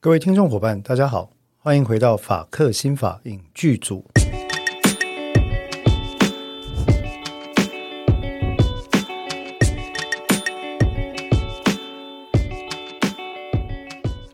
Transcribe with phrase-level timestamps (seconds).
[0.00, 1.28] 各位听众伙伴，大家好，
[1.58, 4.04] 欢迎回到法克新法影剧组。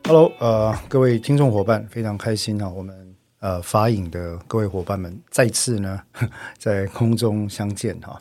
[0.07, 5.99] Hello，呃，各位听众伙伴，非常开心啊，我们呃法影的各位伙伴们再次呢
[6.59, 8.21] 在空中相见哈。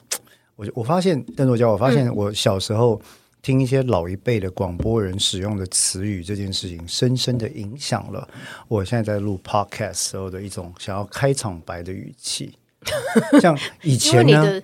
[0.55, 3.02] 我我发现邓作家，我发现我小时候。
[3.44, 8.25] 听一些老一辈的广播人使用的词语，这件事情深深的影响了
[8.70, 12.57] 我现在在录 podcast 时候的一种想要开场白的语气。
[13.42, 14.64] 像以前呢，的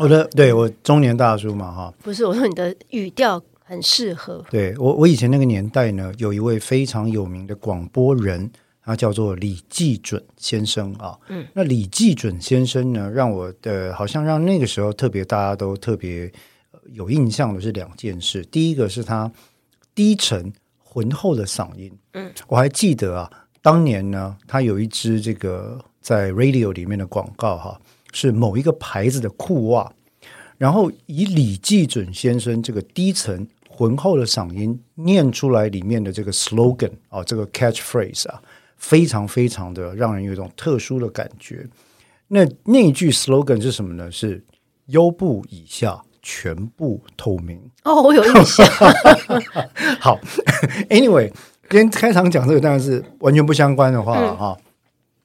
[0.00, 4.44] 我的对我中年大叔嘛，哈，不是我说你的语调很适合。
[4.50, 8.50] 对我，我以前那个年代呢，有一位非常有名的广播人，
[8.84, 11.18] 他叫做李季准先生啊。
[11.28, 16.30] 嗯，那李季准先生呢，让我的好像让那个时候特别大家都特别。
[16.92, 19.30] 有印象的是两件事，第一个是他
[19.94, 23.30] 低沉浑厚的嗓音，嗯，我还记得啊，
[23.60, 27.80] 当年呢，他有一支这个在 radio 里面的广告哈，
[28.12, 29.92] 是某一个牌子的裤袜，
[30.56, 38.42] 然后以李济准先生这个低沉浑厚的嗓音念出来里面的这个 slogan 啊，这个 catchphrase 啊，
[38.76, 41.66] 非常非常的让人有一种特殊的感觉。
[42.28, 44.10] 那那一句 slogan 是什么呢？
[44.10, 44.44] 是
[44.86, 46.02] 优步以下。
[46.30, 48.66] 全部透明哦，我有印象。
[49.98, 50.20] 好
[50.90, 51.32] ，Anyway，
[51.70, 54.54] 今天开场讲这个当然是完全不相关的话了哈。
[54.58, 54.62] 嗯、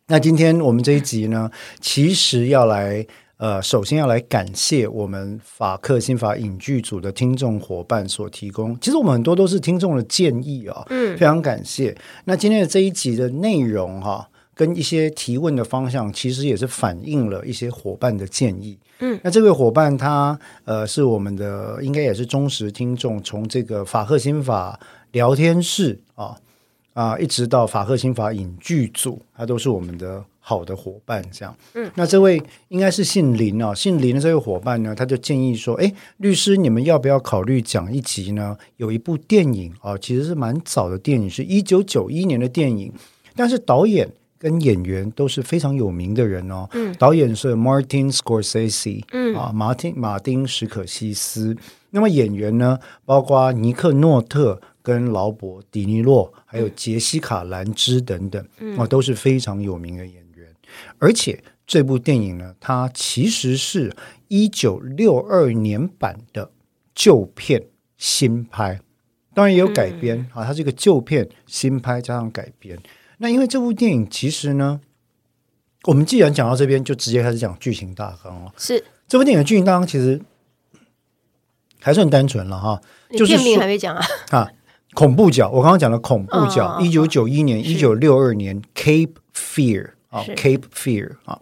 [0.08, 8.80] 那今天我们这一集呢，其实要来呃，首先要来感谢我们法克新法影剧组的听众伙伴所提供。
[8.80, 11.94] 其实我们很多都是听众的建议啊、哦，嗯，非常感谢。
[12.24, 14.30] 那今天的这一集的内容哈。
[14.56, 18.78] 跟一些提问的方向，其实也是反映了一些伙伴的建议。
[19.00, 24.80] 嗯，那这位伙伴他呃是我们的，应该也是忠实听众，从这个法赫心法
[25.12, 26.38] 聊天室啊
[26.94, 31.24] 啊，一直到法赫心法影剧组，他都是我们的好的伙伴。
[31.32, 38.56] 这样，嗯，那这位应该是姓林啊，姓林的这位伙伴呢，他就建议说：“哎，律师，你们要不要考虑讲一集呢？
[38.78, 42.94] 有一部电影啊，其实是蛮早的电影，是一九九一年的电影，
[43.36, 44.08] 但是导演。”
[44.44, 46.68] 跟演员都是非常有名的人哦。
[46.74, 51.56] 嗯，导演是 Martin Scorsese，嗯啊，马丁马丁史可西斯。
[51.92, 60.46] 那么演员呢，包括尼克诺特跟劳勃迪尼洛，还有杰西卡兰芝等等，嗯、啊，都是非常有名的演员。
[61.00, 63.96] 而且这部电影呢，它其实是
[64.28, 66.52] 一九六二年版的
[66.94, 67.64] 旧片
[67.98, 68.82] 新拍，
[69.34, 72.78] 当然也有改编、嗯、啊，它是一个旧片新拍加上改编。
[73.24, 74.82] 那因为这部电影其实呢，
[75.86, 78.52] 我们既然讲到这边，就直接开始讲剧情大纲了。
[78.58, 80.22] 是这部电影的剧情大纲其实
[81.80, 82.82] 还算单纯了哈，
[83.12, 84.52] 就是片名还没讲啊啊，
[84.94, 89.92] 恐怖角，我刚刚讲了恐怖角，一九九一年、一九六二年，Cape Fear。
[90.14, 91.42] 啊，Cape Fear 啊，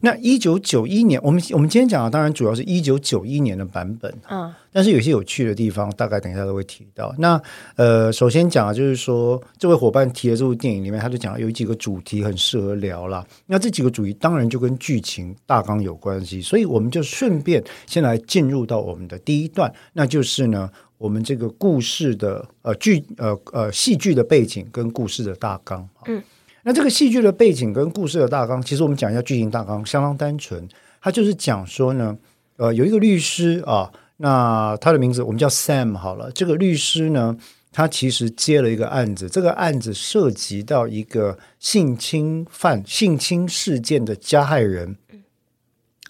[0.00, 7.14] 那一九九一年，我们我们今天讲的当然主要是一九九一年的版本，啊，但是有些有趣的地方，大概等一下都会提到。
[7.18, 7.40] 那
[7.76, 13.24] 呃，首先讲的就是说，这位伙伴提的这部电影里面，他就讲有几个主题很适合聊啦。
[13.46, 26.20] 那这几个主题当然就跟剧情大纲有关系，所以我们就顺便先来进入到我们的第一段，那就是呢，我们这个故事的呃剧呃呃戏剧的背景跟故事的大纲，嗯。
[26.62, 30.68] 那这个戏剧的背景跟故事的大纲，其实我们讲一下剧情大纲，相当单纯。
[31.00, 32.18] 他就是讲说呢，
[32.56, 36.30] 呃，有一个律师啊，那他的名字我们叫 Sam 好了。
[36.32, 37.34] 这个律师呢，
[37.72, 44.96] 他其实接了一个案子，这个案子涉及到一个性侵犯、性侵事件的加害人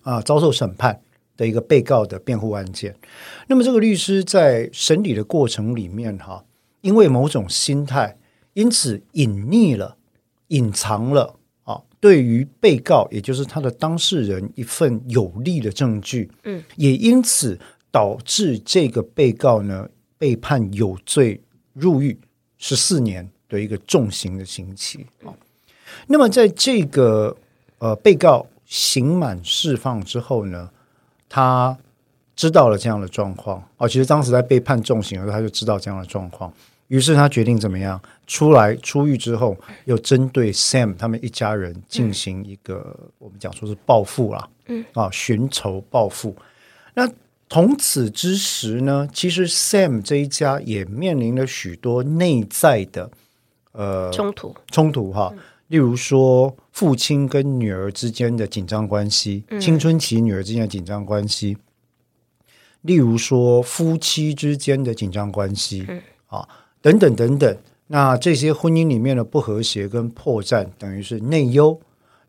[0.02, 1.00] 啊，遭受审判
[1.36, 2.96] 的一个被告的辩护案件。
[3.46, 6.44] 那么这个律师在审理的过程里面，哈，
[6.80, 8.18] 因为某种心态，
[8.54, 9.98] 因此隐匿了。
[10.50, 11.34] 隐藏了
[11.64, 17.58] 啊，对于被告，也就是他的当事人一份有利的证据，嗯，也因此
[17.90, 21.40] 导致这个被告呢被判有罪
[21.72, 22.16] 入狱
[22.58, 25.34] 十四年的一个重刑的刑期啊。
[26.06, 27.36] 那么在这个
[27.78, 30.70] 呃被告刑满释放之后呢，
[31.28, 31.76] 他
[32.36, 36.52] 知道了这样的状况啊，其实当时在被判重刑的时候，他就知道这样的状况。
[36.90, 38.00] 于是他决定怎么样？
[38.26, 46.34] 出来出狱之后，又针对 Sam 他们一家人进行一个、嗯、我们讲说是报复啦，嗯啊，寻仇报复。
[46.94, 47.08] 那
[47.48, 53.08] 同此之时呢，其实 Sam 这一家也面临了许多内在的
[53.70, 55.32] 呃冲突冲突哈，
[55.68, 61.56] 例如说父亲跟女儿之间的紧张关系，嗯、青春期女儿之间的紧张关系，
[62.80, 66.48] 例如说夫妻之间的紧张关系，嗯啊。
[66.82, 67.56] 等等等等，
[67.88, 71.80] 那这些婚姻里面的不和谐跟破绽，等于是内忧。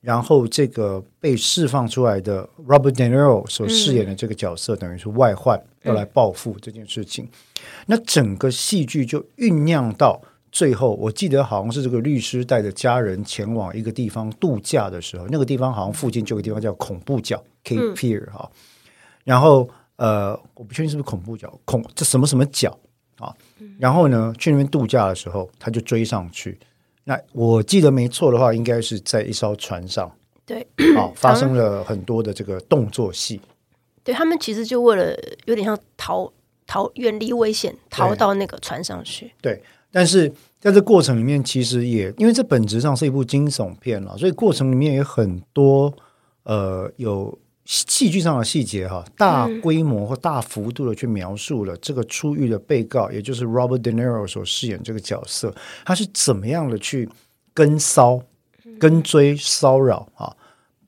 [0.02, 7.26] 然后这个被释放出来的 Robert De Niro 所饰演的这个角色，嗯、等于是外患要来报复这件事情。
[7.26, 7.30] 嗯、
[7.86, 10.20] 那整个戏剧就酝酿到
[10.52, 18.50] 最后，我记得好像是这个律师带着家人前往一个地方度假的时候，那个地方好像附近就有个地方叫恐怖角 Cape Fear 哈。
[19.24, 22.76] 然后呃，我不确定是不是恐怖角，恐这什么什么角
[23.22, 23.34] 啊？
[23.80, 26.58] 然后呢，去那边度假的时候，他就追上去。
[27.04, 30.12] 那我记得没错的话，应该是在一艘船上，
[30.46, 30.62] 对，
[30.98, 33.40] 啊， 发生了很多的这个动作戏。
[34.04, 35.16] 对，他们其实就为了
[35.46, 36.32] 有点像逃
[36.66, 39.32] 逃远离危险，逃到那个船上去。
[39.42, 45.94] 对，但是在这过程里面，其实也因为这本质上是一部惊悚片了，所以过程里面也很多
[46.44, 47.38] 呃有。
[47.74, 57.08] 戏剧上的细节哈，大规模或大幅度的去描述了这个出狱的被告，嗯、也就是 Robert De Niro 所饰演这个角色，他是怎么样的去
[57.54, 58.22] 跟骚、
[58.78, 60.36] 跟追、骚扰啊，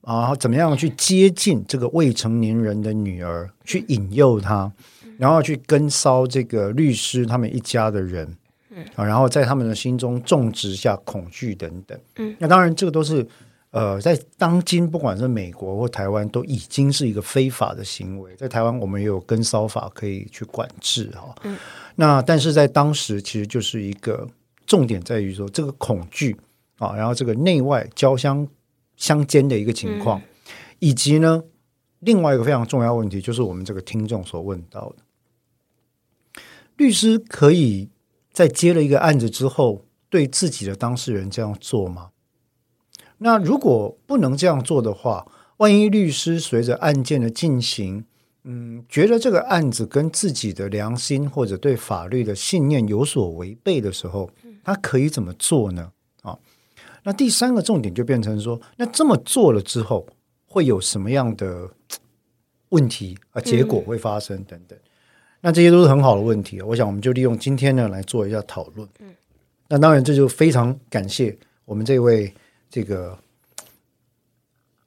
[0.05, 4.69] 然后怎么样去接近这个未成年人的女儿，去引诱他，
[5.17, 8.27] 然后去跟骚这个律师他们一家的人，
[8.95, 11.97] 啊，然后在他们的心中种植下恐惧等等。
[12.17, 13.25] 嗯，那当然这个都是。
[13.73, 18.35] 呃，在当今，不管是美国或台湾，都已经是一个非法的行为。
[18.35, 21.33] 在台湾，我们也有跟骚法可以去管制哈。
[21.41, 21.57] 嗯。
[21.95, 24.27] 那但是在当时，其实就是一个
[24.67, 26.37] 重点在于说这个恐惧
[26.77, 28.47] 啊，然后这个内外交相
[28.95, 31.43] 相间的一个情况，嗯、以及呢，
[32.01, 36.41] 另外一个非常重要问题，就是我们这个听众所问到的，
[36.77, 37.89] 律师可以
[38.31, 42.11] 在接了一个案子之后，对自己的当事人这样做吗？
[43.23, 45.25] 那如果不能这样做的话，
[45.55, 48.03] 万一律师随着案件的进行，
[48.43, 54.29] 嗯，觉得这个案子跟自己的良心或者对法律的信念有所违背的时候，
[54.61, 55.89] 他可以怎么做呢？
[56.21, 56.37] 啊，
[57.03, 60.05] 那第三个重点就变成说，那这么做了之后
[60.45, 61.69] 会有什么样的
[62.69, 63.39] 问题啊？
[63.39, 64.77] 结果会发生等等。
[65.39, 68.85] 那这些都是很好的问题，我想我们就利用今天呢来做一下讨论。
[69.69, 71.33] 那当然这就非常感谢
[71.63, 72.33] 我们这位。
[72.73, 73.15] 这个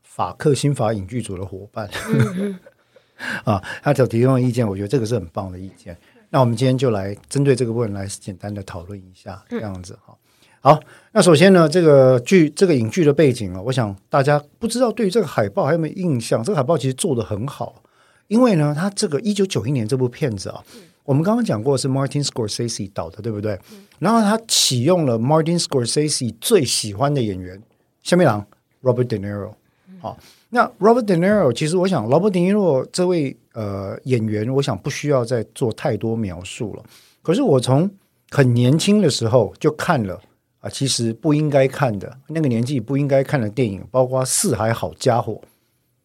[0.02, 2.58] 法克新法影剧组的伙伴，嗯、
[3.46, 5.96] 啊，他所提供的意见，我觉得这个是很棒的意见。
[6.30, 10.12] 那我们今天就来针对这个问题来简单的讨论一下，这样子哈。
[10.60, 10.80] 好，
[11.12, 16.42] 那首先呢，这个剧这个影剧的背景啊，我想大家不知道对于这个海报还有没有印象？
[16.42, 17.84] 这个海报其实做得很好，
[18.26, 20.60] 因为呢，他这个一九九一年这部片子啊。
[21.04, 23.56] 我们刚刚讲过是 Martin Scorsese 导的，对不对？
[24.00, 27.62] 然后他启用了 Martin Scorsese 最喜欢的演员。
[28.06, 28.46] 下面郎
[28.84, 29.50] Robert De Niro，
[29.98, 30.16] 好，
[30.50, 36.84] 那 Robert De Niro 其实我想 Robert De Niro 这位呃演员，我想不需要再做太多描述了。
[37.20, 37.90] 可是我从
[38.30, 40.20] 很年轻的时候就看了
[40.60, 45.32] 啊，其实不应该看的那个年纪不应该看的电影，包括《四海好家伙》，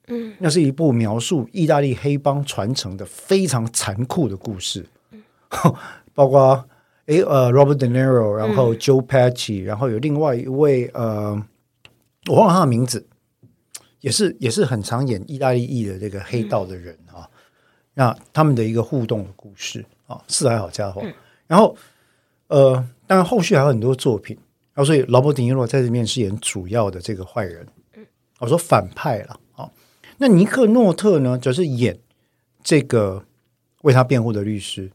[0.08, 4.84] 嗯，那是一部描述意大利黑帮传承的非常残酷的故事，
[6.16, 6.66] 包括
[7.06, 11.40] 诶呃 Robert De Niro，然后 Joe Pesci，然后有另外一位呃。
[12.28, 13.08] 我忘了他的名字，
[14.00, 17.24] 也是也是很常演意大利裔的这个黑道的人啊。
[17.24, 17.30] 嗯、
[17.96, 21.02] 那他们的一个互动的故事啊，四海好家伙。
[21.04, 21.14] 嗯、
[21.48, 21.76] 然后
[22.48, 22.76] 呃，
[23.08, 24.38] 当然后续还有很多作品。
[24.74, 27.68] 然后所以劳勃·迪尼洛在这面是演主要的这个坏人。
[27.96, 28.06] 嗯、
[28.40, 29.70] 我说反派了啊。
[30.18, 32.00] 那尼克诺特呢，则是演
[32.64, 33.26] 这个
[33.82, 34.92] 为他辩护的律师。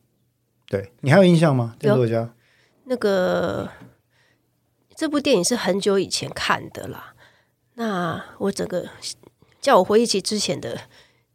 [0.69, 1.75] 对，你还有印象吗？
[1.79, 2.33] 这个作家
[2.85, 3.69] 那个
[4.95, 7.15] 这部电影是很久以前看的啦。
[7.77, 8.87] 那我整个
[9.61, 10.79] 叫我回忆起之前的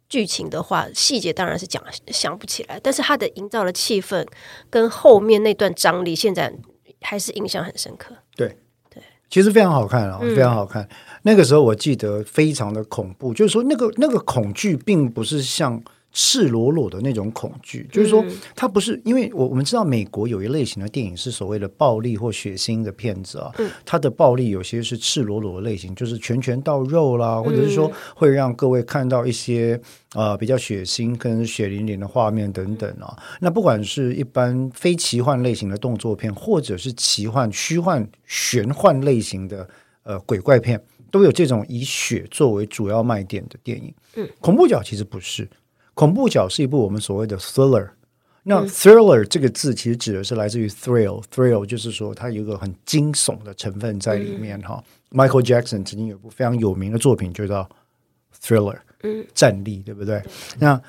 [0.08, 4.26] 剧情的话，细节当然是讲想不起来，但是他的营造的气氛
[4.68, 6.52] 跟后面那段张力，现在
[7.00, 8.14] 还是印象很深刻。
[8.36, 8.58] 对
[8.90, 10.82] 对，其实非常好看啊，非常好看。
[10.82, 10.88] 嗯、
[11.22, 15.82] 那个时候我记得非常的恐怖，就是说那个那个恐惧并不是像。
[16.12, 18.22] 赤裸裸的那种恐惧，就是说，
[18.54, 23.50] 它不是因为我我们知道美国有一类型的电影是所谓的暴力或血腥的片子啊，
[23.86, 29.80] 它的暴力有些是赤裸裸的类型，就是拳拳到肉啦，或者是说会让各位看到一些
[30.14, 33.16] 呃比较血腥、跟血淋淋的画面等等啊。
[33.40, 39.66] 那不管是一般非奇幻类型的动作片，或者是奇幻、虚幻、玄幻类型的
[40.02, 40.78] 呃鬼怪片，
[41.10, 43.94] 都有这种以血作为主要卖点的电影。
[44.16, 45.48] 嗯，恐怖角其实不是。
[45.94, 47.90] 恐怖角是一部我们所谓的 thriller，
[48.44, 54.82] 那 thriller 这个字其实指的是来自于 thrill，thrill 就是说它有一个很惊悚的成分在里面哈。
[55.10, 57.68] 嗯、Michael Jackson 曾经有一部非常有名的作品就叫
[58.42, 60.22] thriller，嗯，战栗，对不对？
[60.58, 60.80] 那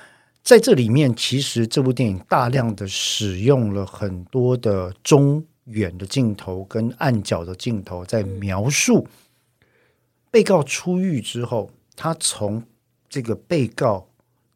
[0.42, 9.08] 在这里面，其实这部电影大量的使用了很多的中远的镜头跟暗角的镜头在描述
[10.32, 12.64] 被告出狱之后，他从
[13.08, 14.08] 这个被告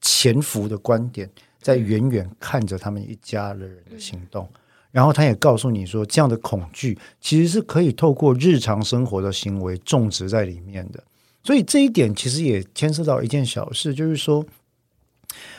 [0.10, 1.30] 潜伏的观点，
[1.62, 4.48] 在远远看着他们一家的人的行动，
[4.92, 11.04] 然后他也告诉你说，这样的恐惧其实是可以透过日常生活的行为种植在里面的。
[11.44, 14.46] 所以这一点其实也牵涉到一件小事，就是说。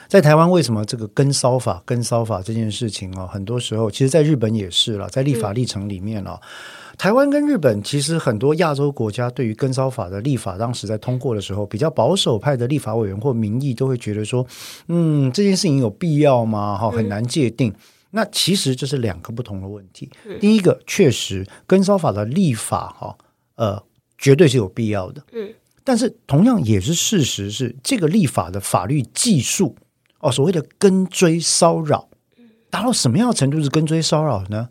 [0.09, 14.45] 在台湾，为什么这个跟骚法、跟骚法这件事情哦，很多时候，其实在日本也是了，在立法历程里面啊，嗯、台湾跟日本其实很多亚洲国家对于跟骚法的立法，当时在通过的时候，比较保守派的立法委员或民意都会觉得说，
[14.88, 16.76] 嗯，这件事情有必要吗？
[16.76, 17.71] 哈，很难界定。
[17.71, 17.76] 嗯、
[18.11, 20.11] 那其实这是两个不同的问题。
[20.26, 23.17] 嗯、第一个，确实跟骚法的立法哈，
[23.55, 23.81] 呃，
[24.19, 25.23] 绝对是有必要的。
[25.33, 29.76] 嗯，但是同样也是事实是，这个立法的法律技术。
[30.19, 32.09] 哦，所谓的跟追骚扰，
[32.71, 34.69] 达到什么样的程度是跟追骚扰呢？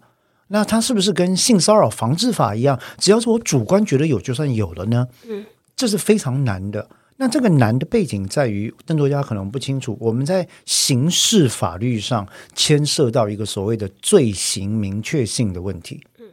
[0.48, 5.08] 那它是不是跟性骚扰防治法一样，只要是我主观觉得有就算有了呢？
[5.28, 6.90] 嗯，这是非常难的。
[7.18, 16.06] 那这个难的背景在于，邓作家可能不清楚，我们在刑事法律上牵涉到一个所谓的罪行明确性的问题。
[16.20, 16.28] 嗯，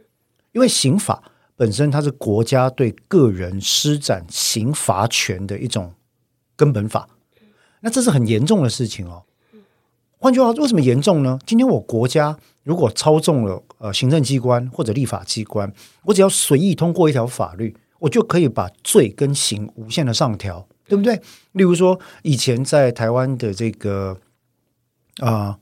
[0.51, 1.23] 因为刑法
[1.55, 5.91] 本身它是国家对个人施展刑罚权的一种
[6.55, 7.09] 根本法。
[7.81, 9.23] 那这是很严重的事情哦。
[10.17, 11.39] 换句话说，为什么严重呢？
[11.45, 15.71] 今天我国家如果操纵了呃行政机关或者立法机关，
[16.03, 21.21] 我只要随意通过一条法律，我就可以把罪跟刑无限的上调，对不对？
[21.53, 24.19] 例如说，以前在台湾的这个
[25.19, 25.59] 啊、呃、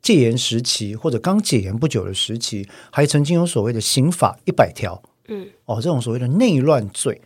[0.00, 7.20] 戒严时期，或者刚解严不久的时期，还曾经有所谓的刑法一百条，嗯，哦，这种所谓的内乱罪，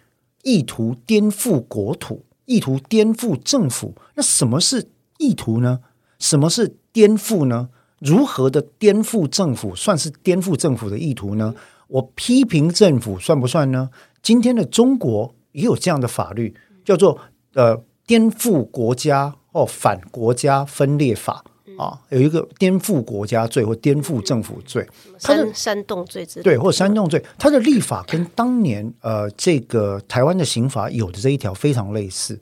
[0.45, 2.25] 意图颠覆国土。
[2.51, 5.81] 意图颠覆政府，那什么是意图呢？
[6.19, 7.69] 什么是颠覆呢？
[8.01, 11.55] 如何的颠覆政府算是颠覆政府的意图呢？
[11.89, 13.91] 我批评政府算不算呢？
[14.23, 17.19] 今天的中国也有这样的法律，叫做
[17.55, 21.45] 呃颠覆国家或反国家分裂法。
[21.79, 24.85] 啊，有一个颠覆国家罪或颠覆政府罪，
[25.23, 32.37] 它的、煽动罪之对，或煽动罪，它的立法跟当年呃这个台湾的刑法有的这一条非常类似。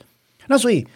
[0.46, 0.86] 那所以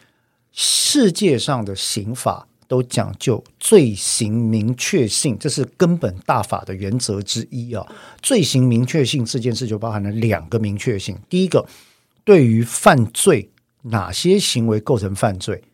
[0.53, 7.85] 世界上的刑法都讲究罪行明确性，这是根本大法的原则之一啊。
[8.23, 11.67] 罪行明确性这件事就包含了两个明确性，第一个，
[12.23, 13.51] 对于犯罪
[13.83, 15.65] 哪些行为构成犯罪。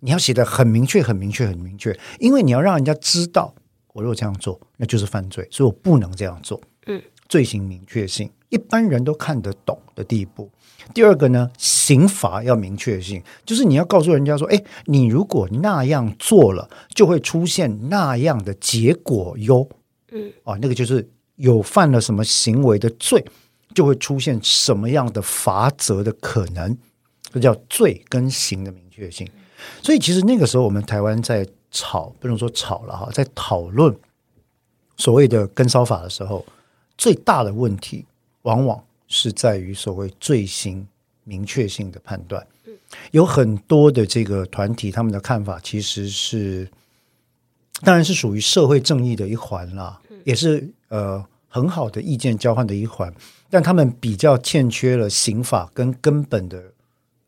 [0.00, 3.54] 你要写的很明确，很明确，很明确，因为你要让人家知道，
[3.94, 6.60] 我如果这样做，那就是犯罪，所以我不能这样做。
[6.84, 10.50] 嗯，罪行明确性，一般人都看得懂的地步。
[10.94, 19.68] 第二个呢，刑罚要明确性，就是你要告诉人家说，哎，你如果那样做了，就会出现那样的结果哟。
[20.10, 23.24] 嗯，啊，那个就是有犯了什么行为的罪，
[23.74, 26.76] 就会出现什么样的罚则的可能，
[27.32, 29.28] 这叫罪跟刑的明确性。
[29.82, 33.96] 所以，其实那个时候，我们台湾在吵，不能说吵了哈，在讨论
[34.96, 36.44] 所谓的跟骚法的时候，
[36.98, 38.04] 最大的问题
[38.42, 40.86] 往往是在于所谓罪行
[41.24, 42.44] 明确性的判断。
[43.10, 46.66] 有很多的这个团体，他们的看法其实是，
[47.82, 53.14] 当然是属于社会正义的一环啦，也是呃很好的意见交换的一环，
[53.50, 56.72] 但他们比较欠缺了刑法跟根本的。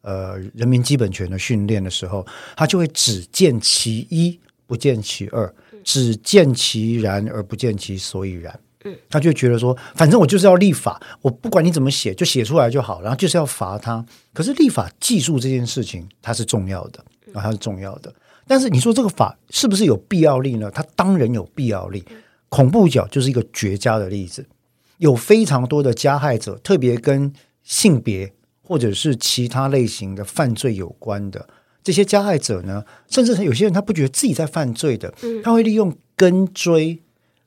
[0.07, 2.26] 呃，人民基本权的训练的时候，
[2.59, 5.50] 他就会只见其一，不见其二，
[5.83, 8.61] 只见其然而不见其所以然。
[8.85, 14.05] 嗯，他就觉得说，反正我就是要立法，我不管你怎么写，就写出来就好，然后就是要罚他。
[14.33, 18.12] 可是立法技术这件事情，它是重要的啊，它是重要的。
[18.47, 20.71] 但是你说这个法是不是有必要力呢？
[20.71, 22.05] 它当然有必要力。
[22.49, 24.47] 恐怖角就是一个绝佳的例子，
[24.99, 28.33] 有非常多的加害者，特别跟性别。
[28.67, 31.47] 或者是其他类型的犯罪有关的
[31.83, 35.12] 这些加害者呢，甚至有些人他不觉得自己在犯罪的，
[35.43, 36.99] 他会利用跟追。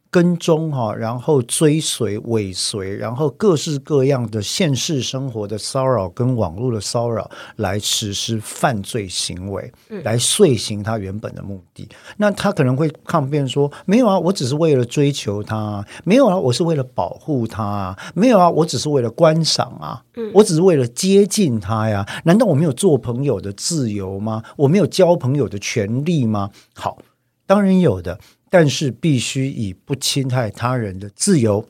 [0.09, 9.71] 跟踪哈，然后追随、尾随，然后各式各样的现实生活的骚扰跟网络的骚扰，来实施犯罪行为，
[10.03, 11.87] 来遂行他原本的目的。
[12.17, 20.01] 那他可能会抗辩说：“没有啊，我只是为了追求他；没有啊，我是为了保护他；没有啊，我只是为了观赏啊，
[20.33, 22.07] 我只是为了接近他呀。
[22.23, 24.41] 难道我没有做朋友的自由吗？
[24.55, 26.49] 我没有交朋友的权利吗？
[26.73, 26.97] 好，
[27.45, 28.17] 当然有的。”
[28.49, 31.67] 但是必须以不侵害他人的自由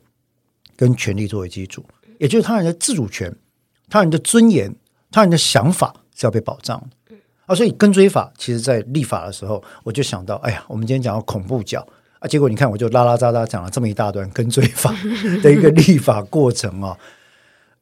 [0.76, 1.84] 跟权利作为基础，
[2.20, 3.36] 也就是他人的自主权、
[3.90, 4.74] 他人的尊严、
[5.12, 7.16] 他人的想法是要被保障的。
[7.46, 11.80] 啊，所以跟追法其实在立法的时候，我就想到，哎呀，我们今天讲到恐怖角，
[12.20, 14.94] 啊，结果你看，我就拉拉杂杂讲了这么一大段跟追法
[15.42, 16.98] 的一个立法过程啊。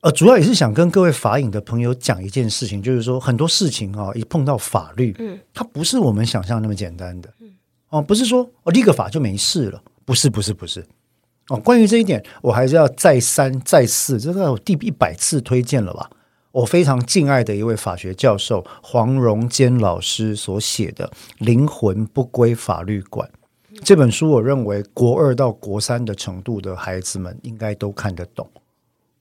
[0.02, 7.50] 呃，主要也是想跟各位法影的朋友讲一件事情，就是说很多事情啊，一碰到法律，嗯，它不是我们想象那么简单的，嗯，
[7.96, 10.86] 哦，不是说哦立个法就没事了，不是，不是，不是，
[11.48, 16.10] 哦，关于这一点，我还是要再三再四，这个我第一百次推荐了吧？
[16.52, 21.08] 我非常敬爱的一位法学教授黄荣坚老师所写的
[21.40, 23.30] 《灵魂不归法律管》
[23.82, 28.46] 这本书，我认为国二到国三的程度的孩子们应该都看得懂。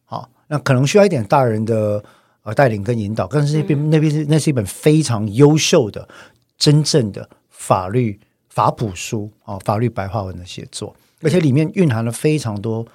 [0.04, 2.02] 好那可能需要一点大人的
[2.43, 6.09] 呃带领跟引导，但是那边那边是那是一本非常优秀的
[6.59, 8.19] 真正的法律
[8.54, 12.87] 法普书啊，法律白话文的写作，而且里面蕴含了非常多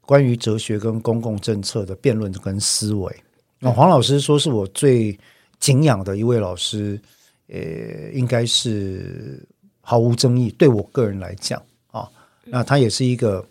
[0.00, 3.16] 关于哲学跟公共政策的辩论跟思维。
[3.60, 5.16] 那黄老师说是我最
[5.60, 7.00] 敬仰的一位老师，
[7.46, 9.40] 呃，应该是
[9.80, 10.50] 毫无争议。
[10.58, 12.10] 对我个人来讲啊，
[12.46, 13.46] 那他也是一个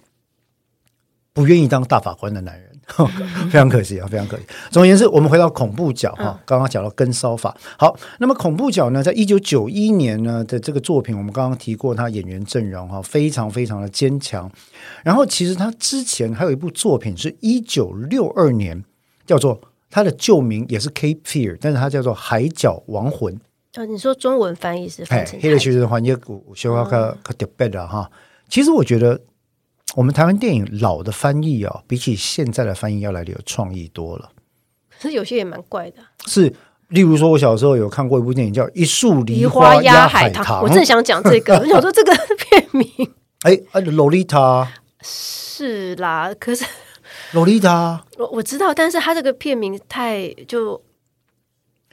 [1.31, 2.72] 不愿意当大法官的男人。
[3.49, 4.43] 非常可惜啊，非常可惜。
[4.69, 7.55] 总而言之，我们回到恐怖角哈，刚刚讲到跟骚法。
[7.77, 14.51] 好，那么恐怖角呢，在一九九一年呢的这个作品，我们刚刚提过，他演员阵容哈，非常非常的坚强。
[15.03, 18.83] 然后，其实他之前还有一部作品，是一九六二年，
[19.25, 19.59] 叫做
[19.89, 23.33] 他的旧名也是 Cape Fear，但是它叫做《海角亡魂》。
[23.75, 25.39] 哦，你说中文翻译是翻成？
[25.39, 28.11] 黑的其实翻译古学话可可特别的哈。
[28.49, 29.19] 其实我觉得。
[29.95, 34.31] 我们台湾电影老的翻译哦，比起现在的翻译要来的有创意多了。
[34.99, 35.97] 可是有些也蛮怪的。
[36.25, 36.51] 是，
[36.87, 41.57] 例如说，我小时候有看过一部电影叫《一树梨花压海棠》，我正想讲这个。
[41.57, 42.87] 我想说这个片名，
[43.41, 44.71] 哎，啊，洛丽塔
[45.01, 46.65] 是啦，可是
[47.33, 50.81] 洛丽塔，我我知道，但是他这个片名太就，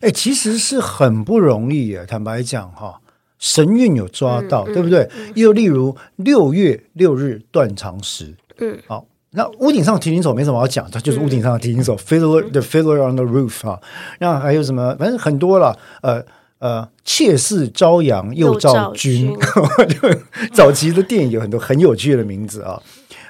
[0.00, 3.00] 哎，其实是很不容易啊，坦白讲哈。
[3.40, 5.08] 神韵有抓到，对不对？
[5.34, 13.80] 又例如六月六日断肠时，嗯，好，那屋顶上的提琴手没什么好讲，它就是屋顶上的提琴手，Fiddler the Fiddler on the Roof 啊。
[14.20, 14.94] 那还有什么？
[14.96, 15.76] 反正很多了。
[16.02, 16.22] 呃
[16.60, 19.34] 呃，妾室朝阳又照君，
[19.88, 20.20] 就
[20.52, 22.78] 早期的电影有很多很有趣的名字啊。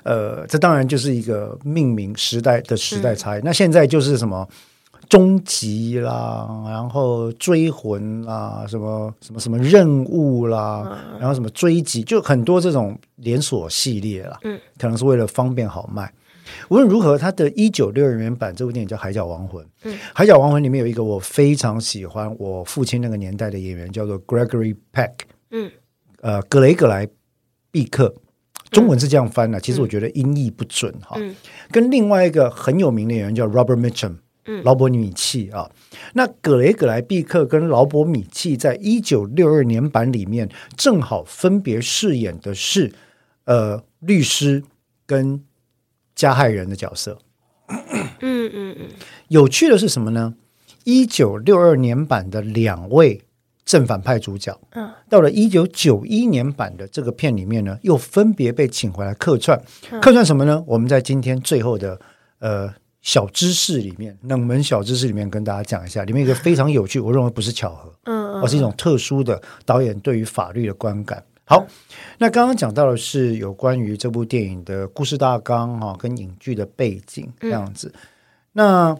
[0.02, 3.40] 呃，这当然就是一个命名时代的时代差异。
[3.40, 4.48] 嗯、那现在就是什么？
[5.10, 14.38] 终极啦，然后追魂啦，什么什么什么任务啦，然后什么追击，就很多这种连锁系列啦。
[14.44, 16.14] 嗯，可能是为了方便好卖。
[16.68, 19.64] 无论如何，他的一九六二年版这部电影叫《海角亡魂》。
[19.82, 25.10] 嗯，《海角亡魂》里面有一个我非常喜欢，我父亲那个年代的演员叫做 Gregory Peck。
[25.50, 25.68] 嗯，
[26.20, 27.08] 呃，格雷格莱
[27.72, 28.14] 毕克，
[28.70, 31.16] 中文是这样翻的，其实我觉得音译不准哈。
[31.18, 31.34] 嗯，
[31.72, 34.14] 跟另外一个很有名的演员叫 Robert Mitchum。
[34.64, 35.70] 劳勃米契啊，
[36.14, 42.92] 那葛雷葛莱毕克跟劳勃米契在一九六二年版里面正好分别饰演的是
[43.44, 44.64] 呃律师
[45.06, 45.44] 跟
[46.14, 47.18] 加害人的角色。
[47.68, 48.88] 嗯嗯嗯，
[49.28, 50.34] 有趣的是什么呢？
[50.84, 53.22] 一九六二年版的两位
[53.64, 59.62] 正反派主角，嗯，到了一九九一年版的这个片里面呢，又分别被请回来客串。
[60.00, 60.64] 客串什么呢？
[60.66, 62.00] 我们在今天最后的
[62.40, 62.74] 呃。
[63.02, 71.24] 小知识里面，冷门小知识里面跟大家讲一下，里面一个非常有趣，我认为不是巧合， 嗯，而是一种特殊的导演对于法律的观感。
[71.44, 71.66] 好，
[72.18, 77.92] 那刚刚讲到的是有关于这部电影的故事大纲哈，跟影剧的背景这样子。
[78.52, 78.96] 那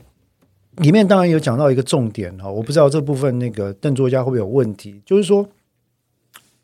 [0.77, 5.47] 里面当然有讲到一个重点哈，我不知道这部分那个邓作家会不会有问题，就是说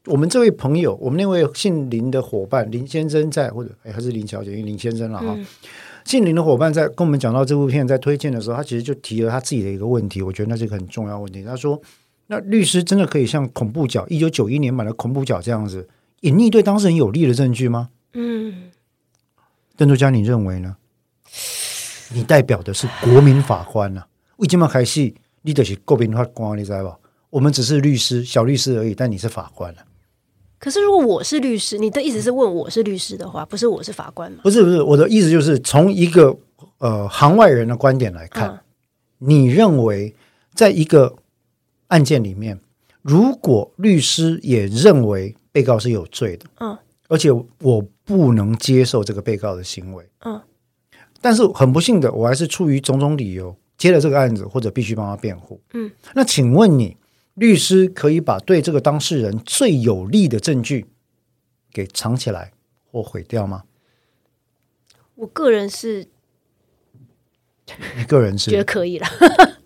[0.07, 5.27] 我们这位朋友，我们那位姓林的伙伴林先生在，或者哎还是林小姐，因为林先生了哈。
[5.37, 5.47] 嗯
[6.07, 11.43] 姓林的伙伴在跟我们讲到这部片在推荐的时候，他其实就提了他自己的一个问题，我觉得那是一个很重要问题。
[11.43, 11.81] 他说
[12.29, 15.89] ：“那律师真的可以像恐怖角一九九一年版的恐怖角这样子，
[16.21, 18.71] 隐匿对当事人有利的证据吗？”嗯，
[19.77, 20.77] 邓作家，你认为呢？
[22.15, 26.97] 你代表的是国民法官呐、啊，为什么开始你的是国民法官，你知道吧？
[27.31, 29.85] 我们只是律师，小律师而已，但你是法官了、啊。
[30.59, 34.39] 可是，如果我是律师，你的意思是问我是律师的话，不是我是法官吗？
[34.43, 36.35] 不是，不是，我的意思就是从一个
[36.79, 38.59] 呃行外人的观点来看，嗯、
[39.19, 40.15] 你认为
[40.55, 41.15] 在一个
[41.89, 42.59] 案件里面，
[43.03, 46.77] 如果律师也认为被告是有罪的，嗯，
[47.09, 50.41] 而且我不能接受这个被告的行为，嗯，
[51.21, 56.97] 但是很不幸的，我还是出于种种理由接了这个案子，或者必须帮他辩护，嗯，那请问你？
[57.37, 60.87] 律师可以把对这个当事人最有利的证据
[61.73, 62.53] 给藏起来
[62.91, 63.63] 或毁掉吗？
[65.15, 66.07] 我个人是，
[67.97, 69.07] 你个人是觉得可以了。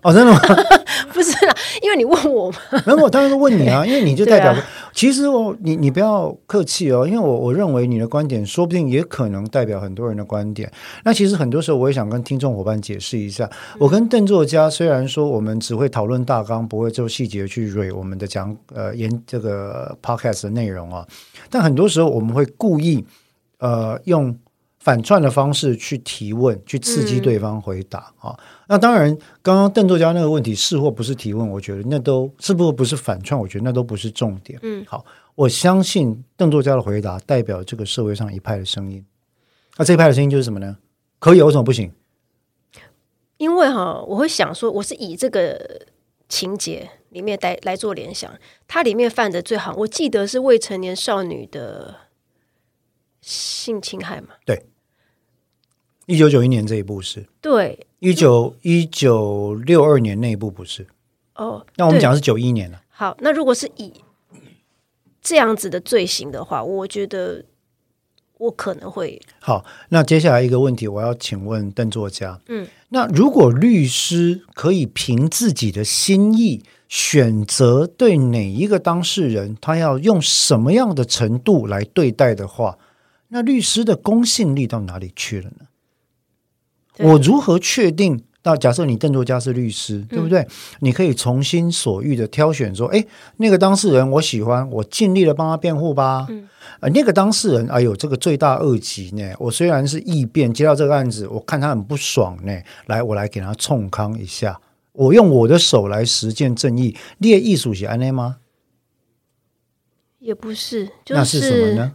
[0.02, 0.38] 哦，真的吗？
[1.12, 1.49] 不是啦，
[1.82, 2.58] 因为你问我嘛。
[2.86, 4.52] 那我当然是问你啊， 因为你就代表。
[4.52, 10.70] 啊、其实我，你你不要客气哦，因为我我认为你的观点说不定也可能代表很多人的观点。
[11.04, 21.06] 那其实很多时候我也想跟听众伙伴解释一下，嗯、我跟邓作家虽然说我们只会讨论大纲，不会就细节去蕊我们的讲呃研这个 podcast 的内容啊，
[21.48, 23.04] 但很多时候我们会故意
[23.58, 24.36] 呃用。
[24.82, 28.38] 反串的方式去提问，去刺激对方回答啊、嗯！
[28.72, 34.56] 那当然，刚刚邓作家那个问题是或不是提问，我觉得那都是不是不是反串，我觉得那都不是重点。
[34.62, 35.04] 嗯，好，
[35.34, 39.04] 我相信邓作家的回答代表这个社会上一派的声音。
[39.76, 40.76] 那这一派的声音就是什么呢？
[41.18, 41.92] 可以，为什么不行？
[43.38, 45.80] 因为哈，我会想说，我是以这个
[46.28, 48.32] 情节里面来来做联想，
[48.68, 51.96] 它里面犯的最好，我记得是未成年少女的
[53.20, 54.28] 性侵害嘛？
[54.46, 54.64] 对。
[56.10, 60.84] 一九九一年这一部是对，一九一九六二年那一部不是
[61.36, 61.64] 哦。
[61.76, 62.82] 那我们讲的是九一年了。
[62.88, 63.92] 好，那如果是以
[65.22, 67.44] 这样子的罪行的话，我觉得
[68.38, 69.64] 我可能会好。
[69.90, 82.76] 那接下来一个问题，我要请问邓作家，嗯，那如果律师可以凭自己的心意选择对哪一个当事人，他要用什么样的程度来对待的话，
[83.28, 85.66] 那律师的公信力到哪里去了呢？
[86.98, 88.22] 我如何确定？
[88.42, 90.46] 那假设你邓作家是律师，嗯、对不对？
[90.78, 93.04] 你可以从心所欲的挑选，说：“哎，
[93.36, 96.26] 那个当事人我喜欢，我尽力的帮他辩护吧。
[96.30, 96.48] 嗯”
[96.80, 99.30] 呃，那个当事人，哎呦，这个罪大恶极呢。
[99.38, 102.58] 我虽然是异变，接到这个案子，我看他很不爽呢。
[102.86, 104.58] 来，我来给他冲康一下，
[104.92, 106.96] 我用我的手来实践正义。
[107.18, 108.38] 列艺术写安内吗？
[110.18, 111.92] 也不是，就是、那是什么呢？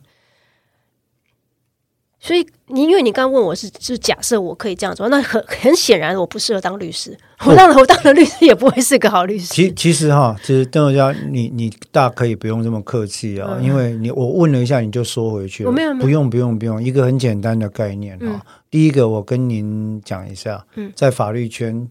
[2.26, 7.16] 所以你因为你刚刚问我是是假设我可以这样做，那很 很显然我不适合当律师。
[7.46, 9.46] 我当了我当了律师也不会是个好律师。
[9.54, 15.70] 其其实哈，其实邓作家，你你大可以不用这么客气啊，嗯、因为你我问了一下你就说回去了。
[15.70, 18.26] 我没有，不用不用不用，一个很简单的概念哈。
[18.26, 21.88] 嗯、第一个我跟您讲一下，在法律圈，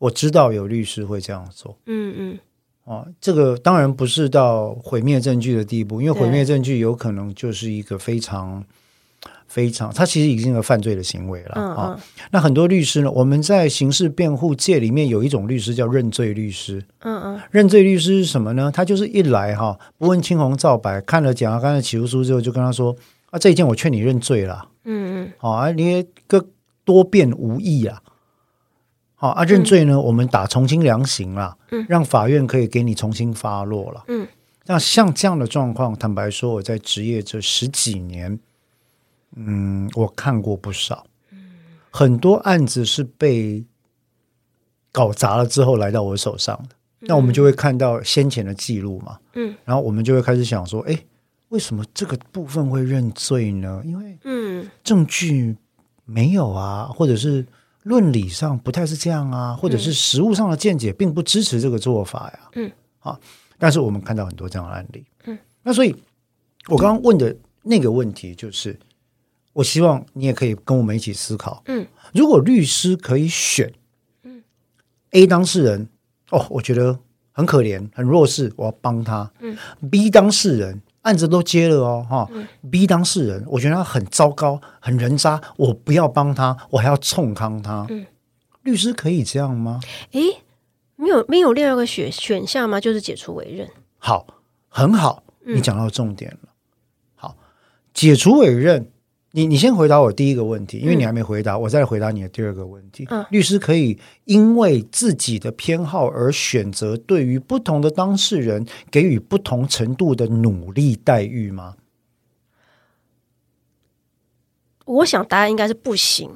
[0.00, 1.78] 我知道有律师会这样做。
[1.86, 2.38] 嗯嗯。
[2.84, 8.64] 啊，这个当然不是到毁灭证据的地步，因为毁灭证据有可能就是一个非常。
[9.46, 12.00] 非常，他其实已经是个犯罪的行为了啊。
[12.30, 16.80] 那很多律师呢，我们在刑事辩护界里面有一种律师叫认罪律师。
[17.00, 18.70] 嗯嗯，认罪律师是什么呢？
[18.72, 22.94] 他就是一来哈，不问青红皂白，看了检察官的起诉书之后，就跟他说
[23.30, 26.46] ：“啊，这一件我劝你认罪了。”嗯嗯，好啊，你个
[26.84, 28.00] 多辩无益啊。
[29.20, 34.02] 好啊，认罪呢，嗯、我们打从轻量刑啦，嗯，让法院可以给你重新发落了。
[34.08, 34.26] 嗯，
[34.64, 38.40] 那像这样的状况，坦白说，我在职业这十几年。
[39.36, 41.04] 嗯，我看过不少，
[41.90, 43.62] 很多案子是被
[44.90, 50.98] 搞砸了之后来到我手上的，那我们就会看到先前的记录嘛，嗯，然后我们就会开始想说，哎，
[51.50, 53.82] 为什么这个部分会认罪呢？
[53.84, 55.54] 因为，嗯，证据
[56.06, 57.46] 没有啊，或者是
[57.82, 63.18] 论理上不太是这样啊，或者是实务上的见解并不支持这个做法呀，嗯，啊，
[63.58, 65.94] 但是我们看到很多这样的案例，嗯，那所以
[66.68, 68.78] 我刚刚问的那个问题就是。
[69.52, 71.60] 我希望你也可以跟我们一起思考。
[71.66, 73.70] 嗯，如果律师可以选，
[74.22, 74.40] 嗯
[75.10, 75.88] ，A 当事人，
[76.30, 76.96] 哦，我觉得
[77.32, 79.28] 很可怜，很弱势，我要帮他。
[79.40, 79.58] 嗯
[79.90, 87.86] ，B 当事人案子都接了哦，哈，嗯，B 当事人，我觉得他很糟糕，很人渣，我不要帮他，我还要冲康他。
[87.88, 88.06] 嗯，
[88.62, 89.80] 律师可以这样吗？
[90.12, 90.42] 诶，
[90.96, 92.78] 没有没有另外一个选选项吗？
[92.80, 93.68] 就是解除委任。
[93.98, 94.26] 好，
[94.68, 96.38] 很好，你讲到重点了。
[96.42, 96.48] 嗯，
[97.14, 97.36] 好，
[97.94, 98.90] 解除委任。
[99.32, 103.06] 你你先回答我第一个问题，因为你还没回答，嗯、我再回答你的第二个问题。
[103.10, 111.76] 嗯、律师可以因为自己的偏好而选择对于不同的当事人给予不同程度的努力待遇吗？
[114.84, 116.32] 我想答案应该是不行，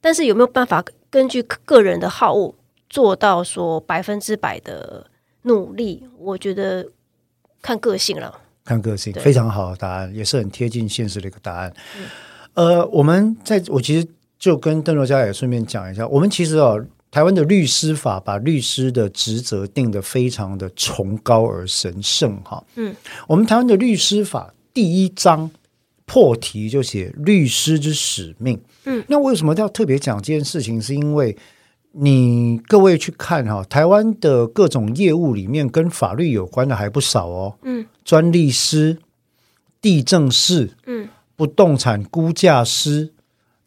[0.00, 2.54] 但是有没有办法根据个人的好恶
[2.88, 5.10] 做到说百分之百的
[5.42, 6.06] 努力？
[6.16, 6.92] 我觉得
[7.60, 8.42] 看个性了。
[8.70, 11.72] 看个性，非常好的答案，也是很贴近现实的一个答案。
[12.54, 14.06] 嗯、呃，我们在我其实
[14.38, 16.80] 就跟邓作家也顺便讲一下，我们其实哦，
[17.10, 22.62] 台湾的律师法把律师的职责定得非常的崇高而神圣哈。
[22.76, 22.94] 嗯，
[23.26, 25.50] 我们台湾的律师法第一章
[26.06, 28.60] 破题就写律师之使命。
[28.84, 30.80] 嗯，那为什么要特别讲这件事情？
[30.80, 31.36] 是因为
[31.92, 37.58] 你各位去看哈，台湾的各种业务里面跟法律有关的还不少哦。
[37.62, 37.86] 嗯。
[38.04, 38.98] 专利师、
[39.80, 43.12] 地政士、嗯，不动产估价师，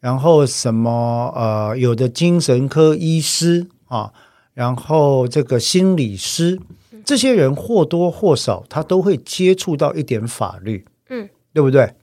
[0.00, 4.12] 然后什么呃，有的精神科医师啊，
[4.52, 6.60] 然后这个心理师，
[7.06, 11.94] 这些人或多或少他都会接触到一点法律，嗯，对不对？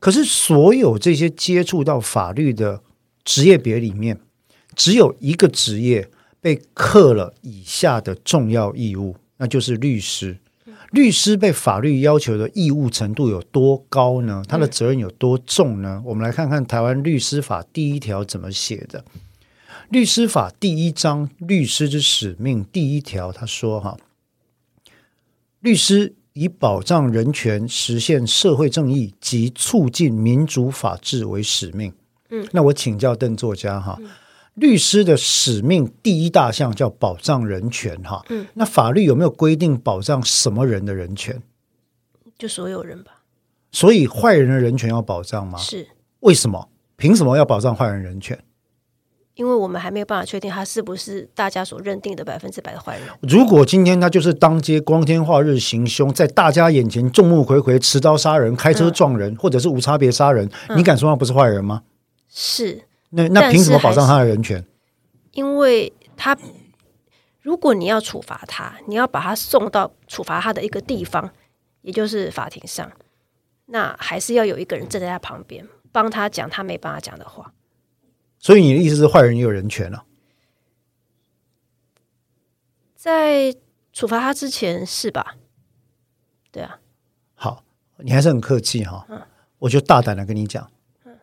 [0.00, 2.80] 可是所有这些接触到法律的
[3.24, 4.18] 职业别里面，
[4.78, 6.08] 只有一个职业
[6.40, 10.38] 被刻了以下的重要义务，那就是律师。
[10.92, 14.42] 律师被法律要求的义务程度有多高呢？
[14.48, 16.00] 他的责任有多重呢？
[16.06, 19.04] 我们来看看台湾律师法第一条怎么写的。
[19.90, 23.98] 律师法第一章律师之使命第一条，他说：“哈，
[25.60, 31.92] 律师以保障人权、实现社会正义及促进民主法治为使命。”
[32.30, 33.98] 嗯，那我请教邓作家哈。
[34.58, 41.42] 律师的使命第一大项叫保障人权，哈，嗯，那法律有没有规定保障什么人的人权？
[42.38, 43.22] 就所有人吧。
[43.70, 45.58] 所以坏人的人权要保障吗？
[45.58, 45.86] 是。
[46.20, 46.68] 为什么？
[46.96, 48.38] 凭什么要保障坏人人权？
[49.34, 53.06] 因为我们还没有办法确定他是不是大家所认定的百分之百的坏人。
[53.22, 61.82] 如果今天他就是当街光天化日行凶，在大家眼前众目睽睽持刀杀人、开车撞人，嗯、或者是无差别杀人，嗯、你敢说他不是坏人吗？
[62.28, 62.82] 是。
[63.10, 64.64] 那那凭什么保障他的人权？
[65.32, 66.36] 因为他，
[67.40, 71.32] 如果你要处罚他，你要把他送到处罚他的一个地方，
[71.82, 72.90] 也就是法庭上，
[73.66, 77.52] 那还是要有一个人站在他旁边，帮他讲他没办法讲的话。
[78.38, 80.04] 所以你的意思是，坏人也有人权了？
[82.94, 83.54] 在
[83.92, 85.36] 处罚他之前是吧？
[86.50, 86.80] 对啊。
[87.34, 87.64] 好，
[87.98, 89.06] 你还是很客气哈。
[89.08, 89.22] 嗯。
[89.60, 90.70] 我就大胆的跟你讲，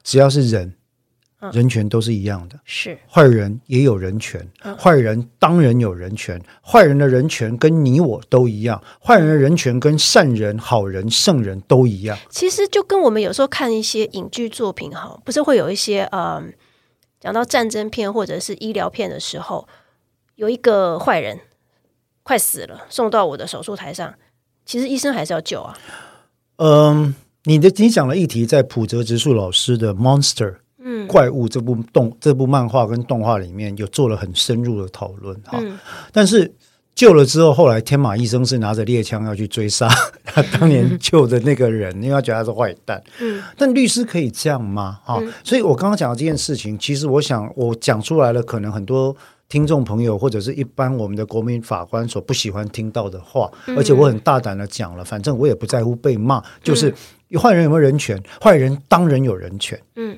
[0.02, 0.76] 只要是人。
[1.52, 12.18] 人权都是一样的，是坏人也有人权，坏人当然有人权，坏人的人权跟你我都一样，坏人的人权跟善人、好人、圣人都一样。
[12.30, 16.44] 其实就跟我们有时候看一些影剧作品哈，不是会有一些呃，
[17.20, 19.68] 讲到战争片或者是医疗片的时候，
[20.36, 21.40] 有一个坏人
[22.24, 24.14] 快死了，送到我的手术台上，
[24.66, 25.78] 其实医生还是要救啊。
[26.58, 30.52] 嗯，你的你讲的议题在普泽直树老师的《Monster》。
[31.08, 35.80] 怪物这部动这部漫画跟动画里面有做了很深入的讨论哈，嗯、
[36.12, 36.54] 但是
[36.94, 39.90] 救了之后，后来天马医生是拿着猎枪要去追杀
[40.24, 43.04] 他当年救的那个人，嗯、因为他觉得他是坏蛋。
[43.20, 45.00] 嗯，但律师可以这样吗？
[45.04, 49.14] 哈、嗯，所以我刚刚讲的这件事情，其实我想我讲出来了，可能很多
[49.50, 56.94] 听众朋友或者是一般我们的国民法官所不喜欢听到的话，嗯、而且我很大胆的讲了，反正我也不在乎被骂，就是
[57.38, 58.22] 坏人有没有人权？
[58.42, 59.78] 坏人当然有人权。
[59.96, 60.18] 嗯。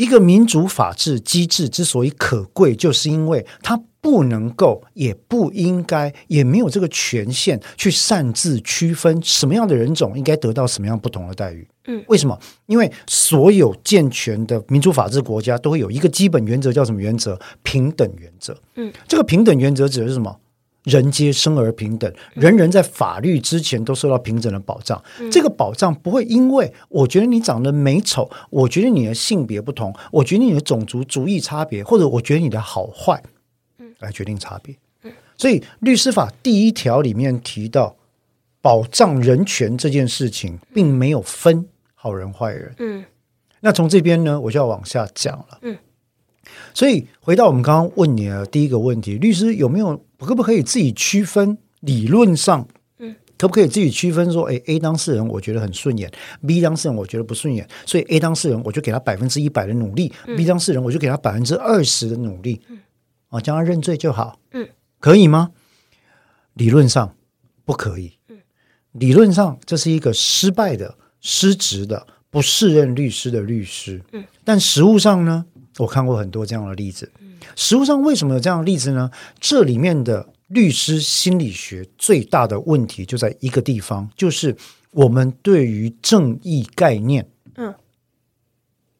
[0.00, 11.68] 一个民主法治机制之所以可贵，就是因为它不能够，也不应该，也没有这个权限去擅自区分什么样的人种应该得到什么样不同的待遇。
[11.84, 12.38] 嗯，为什么？
[12.64, 17.38] 因为所有健全的民主法治国家都会有一个基本原则，叫什么原则？
[17.62, 18.56] 平等原则。
[18.76, 20.34] 嗯，这个平等原则指的是什么？
[20.84, 25.02] 人皆生而平等，人人在法律之前都受到平等的保障。
[25.18, 33.22] 嗯、这个保障不会因为我觉得你长得美丑，我觉得你的性别不同，我觉得你的种族族裔差别，或者我觉得你的好坏，
[33.98, 34.74] 来决定差别。
[35.02, 37.96] 嗯、所以律师法第一条里面提到
[38.62, 42.74] 保障人权这件事情，并没有分好人坏人。
[42.78, 43.04] 嗯，
[43.60, 45.58] 那从这边呢，我就要往下讲了。
[45.60, 45.76] 嗯。
[46.74, 51.58] 所以回到我们刚刚问你的第一个问题，律师有没有可不可以自己区分？
[51.80, 56.10] 理论上，嗯，可不可以自己区分说，哎，A 当事人我觉得很顺眼
[56.46, 62.78] ，B 当事人我觉得不顺眼，所以 A 当事人我就给他百分之一百的努力，嗯，B 当事人我就给他百分之二十的努力，嗯，
[63.28, 65.52] 啊，将他认罪就好，嗯，可以吗？
[66.52, 67.16] 理论上
[67.64, 68.36] 不可以，嗯，
[68.92, 75.46] 理论上这是一个失败的、失职的、不适任律师的律师，嗯，但实务上呢？
[75.78, 77.10] 我看过很多这样的例子，
[77.56, 79.10] 实务上为什么有这样的例子呢？
[79.38, 84.56] 这里面的律师心理学最大的问题就在一个地方，就是
[84.92, 87.74] 我们对于正义概念，嗯，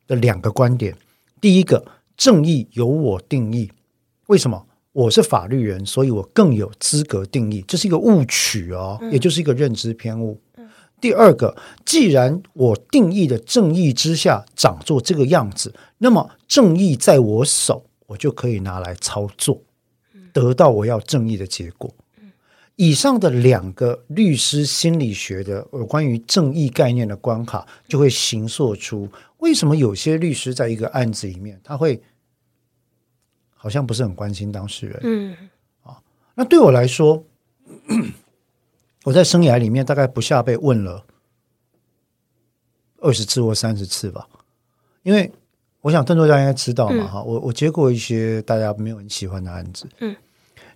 [0.06, 0.96] 的两个观点。
[1.40, 1.84] 第一个，
[2.16, 3.70] 正义由我定义，
[4.26, 4.66] 为什么？
[4.92, 10.40] 我是法律人，所以我更有资格定义，这是一个误区哦，也就是一个认知偏误。
[11.00, 19.62] 第二个，既然我定义的正义之下长做这个样子，那么正义在我手，我就可以拿来操作，
[20.32, 21.94] 得到我要正义的结果。
[22.74, 32.02] 以上的两个律师心理学的有关于正义概念的关卡，就会形塑出为什么有些律师在一个案子里面，他会
[33.54, 35.00] 好像不是很关心当事人。
[35.04, 35.36] 嗯，
[35.84, 36.02] 啊，
[36.34, 37.24] 那对我来说。
[39.04, 41.06] 我在生涯里面大概不下被问了
[42.98, 44.28] 二十次或三十次吧，
[45.02, 45.32] 因为
[45.82, 50.14] 我想邓作家应该知道嘛，哈、嗯，我我接过一些大家没有很喜欢的案子，嗯，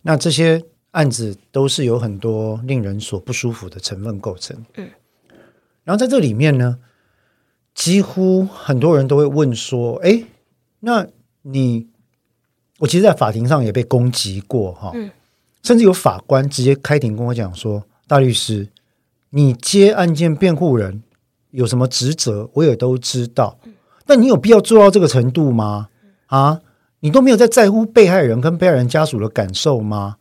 [0.00, 0.62] 那这些
[0.92, 4.88] 案子都是有很多令人所不舒服的成分构成，嗯，
[5.84, 6.78] 然后在这里面呢，
[7.74, 10.24] 几乎很多人都会问说，哎，
[10.80, 11.06] 那
[11.42, 11.86] 你，
[12.78, 15.10] 我其实，在法庭上也被攻击过，哈，嗯，
[15.62, 18.68] 甚至有法官直接开庭跟我讲说，大律师，
[19.28, 21.02] 你接案件辩护人
[21.50, 23.58] 有什么职责，我也都知道。
[24.06, 25.88] 但你有必要做到这个程度吗？
[26.26, 26.60] 啊，
[27.00, 30.16] 你都没有在在乎被害人跟被害人家属的感受吗？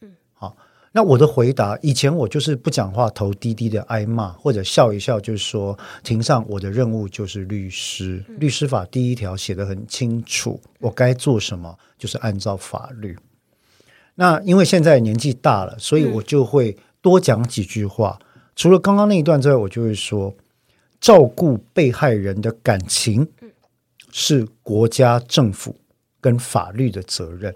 [0.00, 0.56] 嗯，好，
[0.92, 13.16] 那我的回答，以前我就是不讲话，头低低的挨骂，或者笑一笑，就是说，庭上我的任务就是律师，律师法第一条写的很清楚，我该做什么就是按照法律。
[14.16, 18.18] 那因为现在年纪大了，所以我就会多讲几句话。
[18.54, 20.34] 除了刚刚那一段之外，我就会说。
[21.00, 23.26] 照顾被害人的感情
[24.10, 25.74] 是国家政府
[26.20, 27.54] 跟法律的责任。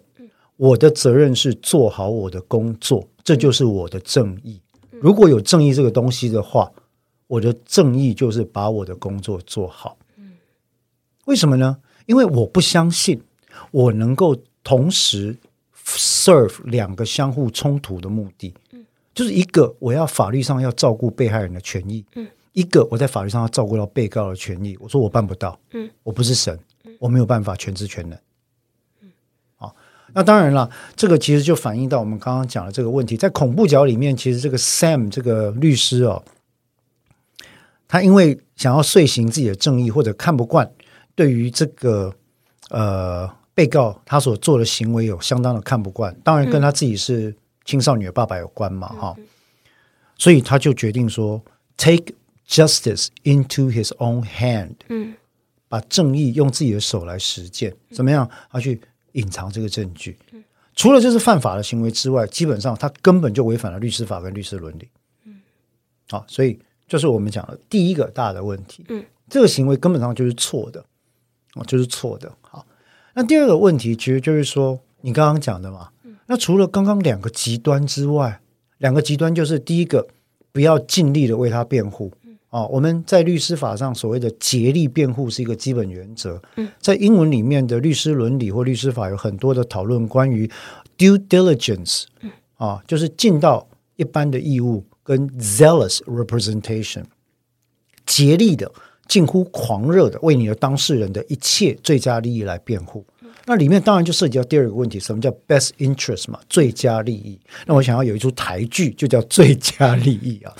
[0.56, 4.60] 我的责任是做好我的工作，这就是我的正义。
[4.90, 6.70] 如果有正义这个东西的话，
[7.26, 9.96] 我的正义就是把我的工作做好。
[11.24, 11.78] 为什么呢？
[12.06, 13.20] 因为我不相信
[13.70, 15.36] 我能够同时
[15.84, 18.54] serve 两个相互冲突的目的。
[19.14, 22.04] 就是一个我要法律上要照顾被害人的权益。
[22.52, 26.58] 一个我在法律上要照顾到被告的权益，我说我办不到，嗯，我不是神，
[26.98, 28.18] 我没有办法全知全能，
[29.00, 29.10] 嗯，
[29.56, 29.74] 好，
[30.12, 36.22] 那当然了，这个其实就反映到我们刚刚讲的这个问题，在恐怖角里面，其实这个 Sam 这个律师哦，
[37.88, 40.70] 他因为想要遂行自己的正义，或者看不惯
[41.14, 42.14] 对于这个
[42.68, 47.34] 呃被告他所做的行为有相当的看不惯，当然跟他自己是
[47.64, 49.16] 青少年的爸爸有关嘛，哈，
[50.18, 51.42] 所以他就决定说
[51.78, 52.12] take。
[52.52, 55.14] Justice into his own hand，嗯，
[55.68, 58.28] 把正义用自己的手来实践，怎么样？
[58.50, 58.78] 他去
[59.12, 60.44] 隐藏这个证据，嗯，
[60.76, 64.86] 除了这是犯法的行为之外，基本上他根本就违反了律师法跟律师伦理，
[65.24, 65.40] 嗯，
[66.10, 70.84] 好，所以就是我们讲的第一个大的问题，嗯，这个行为根本上就是错的，
[71.54, 72.30] 哦，就是错的。
[72.42, 72.66] 好，
[73.14, 75.88] 那第二个问题其实就是说，你刚刚讲的嘛，
[76.26, 78.42] 那除了刚刚两个极端之外，
[78.76, 80.06] 两个极端就是第一个，
[80.52, 82.12] 不要尽力的为他辩护。
[82.52, 86.38] 啊，我们在律师法上所谓的竭力辩护是一个基本原则。
[86.56, 90.46] 嗯在英文里面的律师伦理或律师法有很多的讨论，关于
[90.98, 92.04] due diligence，
[92.58, 97.04] 啊，就是尽到一般的义务跟 zealous representation，
[98.04, 98.70] 竭力的、
[99.08, 103.02] 近乎狂热的为你的当事人的一切最佳利益来辩护。
[103.46, 106.38] 那里面当然就涉及到第二个问题，什么叫 best interest 嘛？
[106.48, 107.38] 最佳利益。
[107.66, 110.52] 那我想要有一出台剧，就叫最佳利益啊。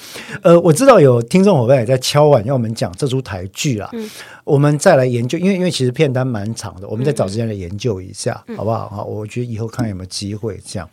[0.42, 3.88] 呃，我知道有听众伙伴也在敲碗，要我们讲这出台剧啊。
[3.92, 4.10] 嗯、
[4.44, 8.88] 我们再来研究，因为因为其实片单蛮长的，我们再找时间来研究一下，嗯、好不好？
[8.88, 10.88] 好，我觉得以后看有没有机会这样。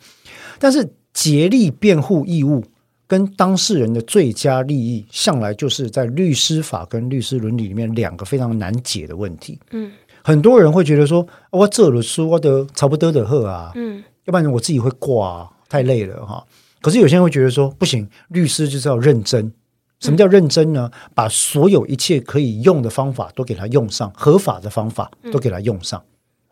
[0.58, 2.64] 但是竭力辩护义务
[3.06, 9.58] 跟当事人的最佳利益，向来就是在律师法跟律师伦理里面两个非常难解的问题。
[9.72, 9.90] 嗯。
[10.30, 16.46] 很多人会觉得说，我这了书，我的差不多的喝啊，嗯，要不然我自己会挂啊，太累了哈。
[16.80, 19.52] 可是有些人会觉得说，不行，律师就是要认真。
[19.98, 20.88] 什么叫认真呢？
[21.16, 26.00] 把所有一切可以用的方法都给他用上，合法的方法都给他用上。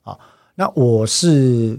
[0.03, 0.19] 啊，
[0.57, 1.79] 那我是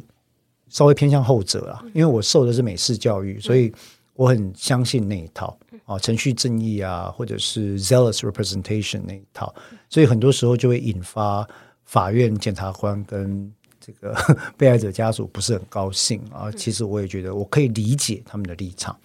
[0.70, 3.74] 稍微偏向后者啊，因为我受的是美式教育，所以
[4.14, 9.54] 我很相信那一套啊，程序正义啊，或者是 zealous representation 那一套，
[9.90, 11.46] 所以很多时候就会引发。
[11.90, 14.16] 法院检察官跟这个
[14.56, 18.96] 被害者家属不是很高兴啊，其实我也觉得我可以理解他们的立场，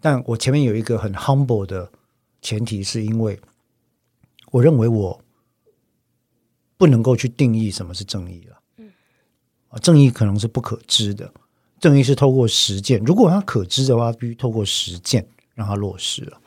[0.00, 1.88] 但我前面有一个很 humble 的
[2.42, 3.38] 前提，是因为
[4.50, 5.22] 我认为我
[6.76, 8.60] 不能够去定义什么是正义了。
[9.68, 11.32] 啊，正义可能是不可知的，
[11.78, 16.40] 正义是透过实践，如果它可知的话，必须透过实践让它落实了。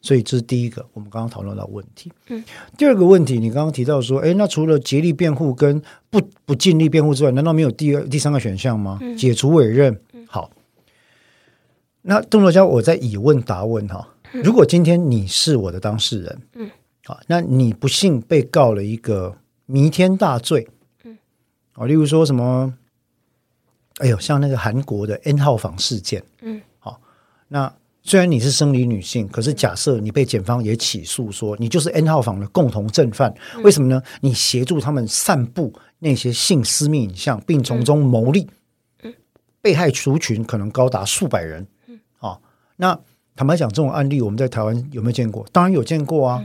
[0.00, 2.12] 所以这是第一个，我们刚刚讨论到问题。
[2.28, 2.42] 嗯，
[2.76, 8.98] 第二个问题，你刚刚提到说，哎，那除了竭力辩护跟不不尽力辩护之外，难道没有第二、第三个选项吗？
[9.02, 10.00] 嗯、解除委任。
[10.28, 10.50] 好，
[12.02, 14.14] 那邓作家，我在以问答问哈。
[14.32, 16.70] 如果今天你是我的当事人，嗯，
[17.04, 20.68] 好，那你不幸被告了一个弥天大罪，
[21.02, 21.18] 嗯，
[21.72, 22.72] 啊，例如说什么，
[23.96, 27.00] 哎呦，像那个韩国的 N 号房事件，嗯，好，
[27.48, 27.74] 那。
[28.08, 34.02] 虽然你是生理女性，可是假设你被检方也起诉说你就是 N 号房的共同正犯，为什么呢？
[34.22, 38.48] 你协助他们散布那些性私密影像，并从中牟利，
[39.60, 41.66] 被害族群可能高达数百人。
[42.18, 42.38] 啊，
[42.76, 42.98] 那
[43.36, 45.46] 坦白讲，这种案例我们在台湾有没有见过？
[45.52, 46.42] 当然有见过啊。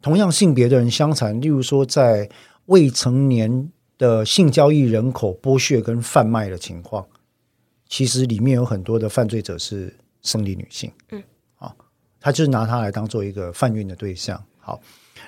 [0.00, 2.30] 同样性别的人相残，例如说在
[2.66, 7.04] 未成年的性交易人口剥削跟贩卖的情况，
[7.88, 9.92] 其实里面有很多的犯罪者是
[10.22, 10.90] 生理女性。
[11.10, 11.22] 嗯，
[11.58, 11.74] 啊，
[12.20, 14.42] 他就是拿她来当做一个贩运的对象。
[14.58, 14.80] 好，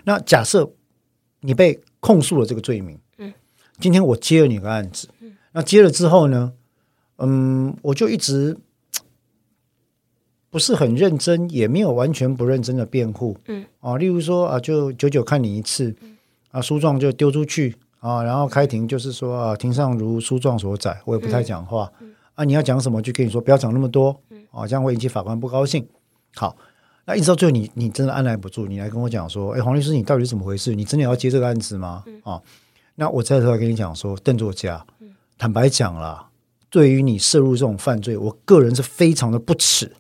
[0.04, 0.68] 那假设
[1.40, 3.32] 你被控诉了这个罪名，嗯，
[3.78, 6.52] 今天我接了你个案子，嗯，那接了之后呢，
[7.18, 8.56] 嗯，我就一直。
[10.50, 13.66] 不是很认真，也没有完全不认真的辩护，嗯。
[13.80, 16.16] 啊，例如说啊，就久久看你一次，嗯、
[16.52, 25.86] 啊，诉状就丢出去啊，然后开庭就是说啊，庭上如诉状所载，我也不太讲话，嗯嗯、啊，你要讲什么就跟你说，不要讲那么多，嗯、啊，这样会引起法官不高兴。
[26.34, 26.56] 好，
[27.06, 30.74] 那一直到最后你，你你真的按捺不住，你来跟我讲说，哎，黄律师，你到底是怎么回事？
[30.74, 32.02] 你真的要接这个案子吗？
[32.06, 32.42] 嗯、啊，
[32.96, 36.28] 那我再出来跟你讲说，邓作家，嗯、坦白讲啦，
[36.70, 39.92] 对于你涉入这种犯罪，我个人是非常的不耻。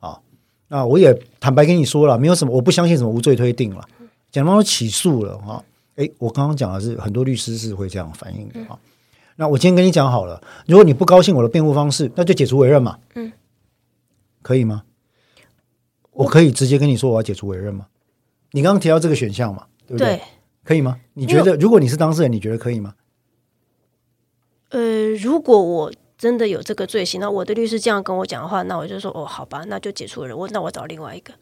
[0.00, 0.20] 啊。
[0.68, 3.82] 那我也坦白跟你说了，没有什么，我不相信什么无罪推定了，
[4.30, 5.64] 检方都起诉了哈。
[5.96, 8.78] 诶，我刚刚讲的是很多律师是会这样反应的哈。
[9.38, 12.98] 那我今天跟你讲好了，如果你不高兴我的辩护方式，那就解除委任嘛。
[13.14, 13.32] 嗯，
[14.42, 14.82] 可以吗？
[16.10, 17.86] 我可以直接跟你说我要解除委任吗？
[18.50, 20.16] 你刚刚提到这个选项嘛，对不对？
[20.16, 20.22] 对，
[20.64, 20.98] 可以吗？
[21.14, 22.94] 你觉得如果你是当事人，你觉得可以吗？
[24.70, 25.92] 呃，如果我。
[26.18, 30.36] 真的有这个罪行，那我的律师这样跟我讲的话，那我就说哦，好吧，那就解除人。
[30.36, 31.32] 我那我找另外一个。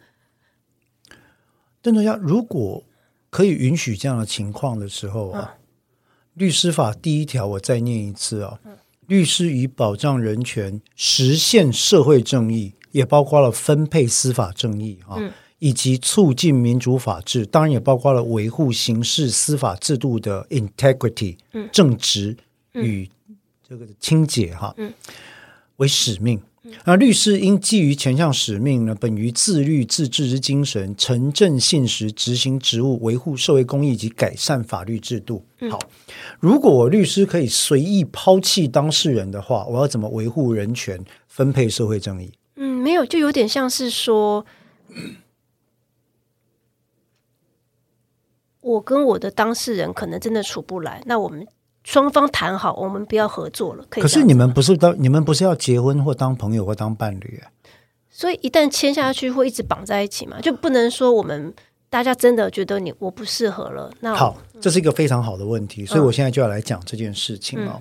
[1.80, 2.84] 邓作家，如果
[3.30, 5.65] 可以允许这样的情况的时候啊，嗯、
[6.36, 8.76] 律师法第一条我再念一次啊，嗯、
[9.08, 22.36] 律师以保障人权、实现社会正义，也包括了分配司法正义啊，嗯、以及促进民主法治，当然也包括了维护刑事司法制度的 integrity、嗯、正直
[22.72, 23.10] 与。
[23.68, 24.94] 这个清洁哈，嗯，
[25.78, 26.40] 为使命。
[26.84, 35.44] 那律师应基于前项使命呢，本于自律自治之精神，诚正信实执行职务，维护社会公益及改善法律制度。
[35.70, 35.78] 好，
[36.40, 42.32] 如果我律师可以随意抛弃当事人的话，我要怎么维护人权、分配社会正义？
[42.56, 44.46] 嗯，没有，就有点像是说，
[48.60, 51.46] 我跟我的当事人可能真的处不来，那我们。
[51.86, 53.84] 双方谈好，我们不要合作了。
[53.88, 54.02] 可以。
[54.02, 57.46] 可是你们不是当你们不是要结婚或当朋友或当伴侣啊？
[58.10, 60.40] 所以一旦签下去，会一直绑在一起嘛？
[60.40, 61.54] 就不能说我们
[61.88, 63.88] 大家真的觉得你我不适合了。
[64.00, 67.80] 那好，这是一个非常好的问题，所以我现在就要来讲这件事情哦。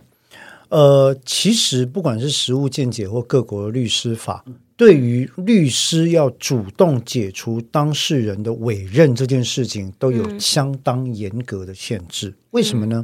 [0.69, 4.45] 嗯、呃，其实不管是实务见解或各国的律师法，
[4.77, 12.29] 对于律师要主动解除当事人的委任这件事情，都有相当严格的限制。
[12.29, 13.03] 嗯、为什么呢？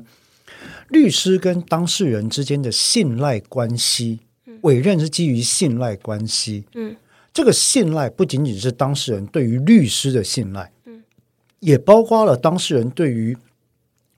[0.90, 4.20] 律师跟当事人之间的信赖关系，
[4.62, 6.66] 委任是基于信赖关系。
[6.76, 6.96] 嗯，
[7.34, 11.02] 这个信赖不仅仅是当事人对于律师的信赖，嗯，
[11.62, 13.36] 也包括了当事人对于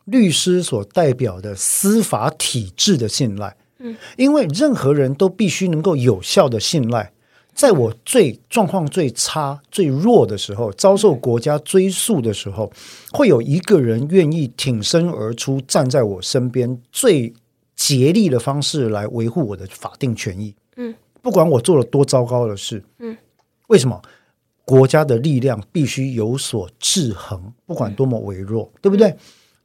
[0.05, 3.55] 律师所代表的司法体制的信赖。
[3.79, 7.12] 嗯，因为任何人都必须能够有效的信赖。
[7.55, 12.71] 在我最状况最差、最弱的时候，遭受国家追诉的时候，
[13.11, 17.33] 会有一个人愿意挺身而出，站在我身边，最
[17.75, 20.53] 竭力的方式来维护我的法定权益。
[20.77, 23.15] 嗯，不管我做了多糟糕的事，嗯，
[23.67, 24.01] 为什么
[24.65, 27.53] 国家的力量必须有所制衡？
[27.65, 29.15] 不管多么微弱，对不对？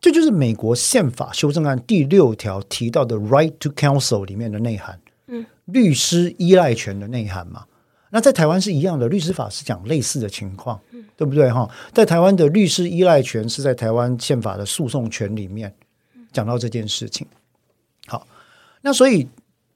[0.01, 5.01] 这就是美国宪法修正案第六条提到的 “right to counsel” 里面的内涵。
[5.26, 7.64] 嗯，律师依赖权的内涵嘛。
[8.11, 11.68] 那在台湾是一样的，律师法是讲类似的情况，嗯、对不对哈？
[11.92, 15.74] 在台湾的律师依赖权是在台湾宪法的诉讼权里面
[16.32, 17.26] 讲到这件事情。
[18.06, 18.26] 好，
[18.80, 19.28] 那所以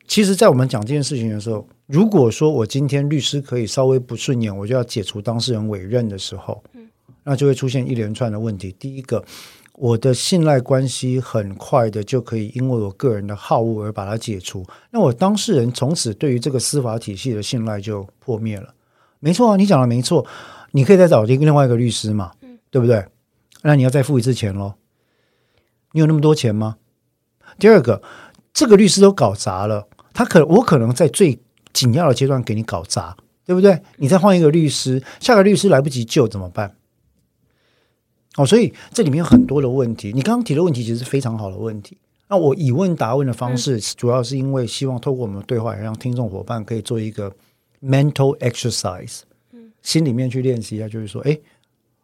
[0.07, 6.63] 其实，在我们讲这件事情的时候，如果说我今天律师可以稍微不顺眼，我就要解除当事人委任的时候，
[7.25, 8.75] 那就会出现一连串的问题。
[8.79, 9.25] 第一个。
[9.83, 18.73] 我的信赖关系很快的就可以因为我个人的好恶而把它解除，那我当事人从此对于这个司法体系的信赖就破灭了。
[19.19, 20.25] 没错啊，你讲的没错，
[20.71, 23.05] 你可以再找一个另外一个律师嘛，嗯、对不对？
[23.63, 24.75] 那你要再付一次钱喽。
[25.91, 26.77] 你有那么多钱吗？
[27.59, 28.01] 第二个，
[28.55, 31.41] 这个律师都搞砸了，他可我可能在最
[31.73, 33.83] 紧要的阶段给你搞砸，对不对？
[33.97, 36.77] 你再换一个律师，下个律师来不及救怎么办？
[38.37, 40.11] 哦，所以这里面有很多的问题。
[40.15, 41.99] 你刚刚提的问题其实是非常好的问题。
[42.29, 47.31] 那我以问答问的方式，主要是因为希望透过我们的对话，让听众伙伴可以做一个
[47.83, 49.21] mental exercise，
[49.83, 51.39] 心里面去练习一下，就是说，哎，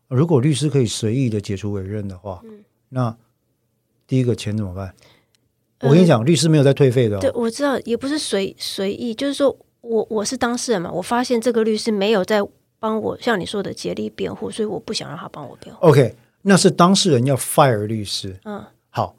[0.09, 2.43] 如果律师可以随意的解除委任的话，
[2.91, 3.17] 那
[4.07, 4.95] 第一个钱怎么办？
[5.81, 7.21] 我跟你讲，律师没有在退费的哦。
[7.21, 12.43] 对，我知道，也不是随随意，就是说我我是当事人嘛，我发现这个律师没有在。
[12.81, 15.87] 帮我像你说的竭力辩护，所以我不想让他帮我辩护。
[15.87, 18.39] OK，那是当事人要 fire 律师。
[18.45, 19.17] 嗯，好，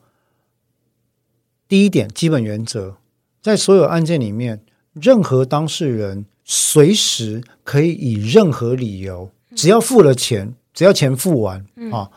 [1.67, 2.95] 第一点基本原则，
[3.41, 4.61] 在所有案件里面，
[4.93, 12.09] 任何当事人随时可以以任何理由，只要付了钱，只要钱付完、嗯、啊，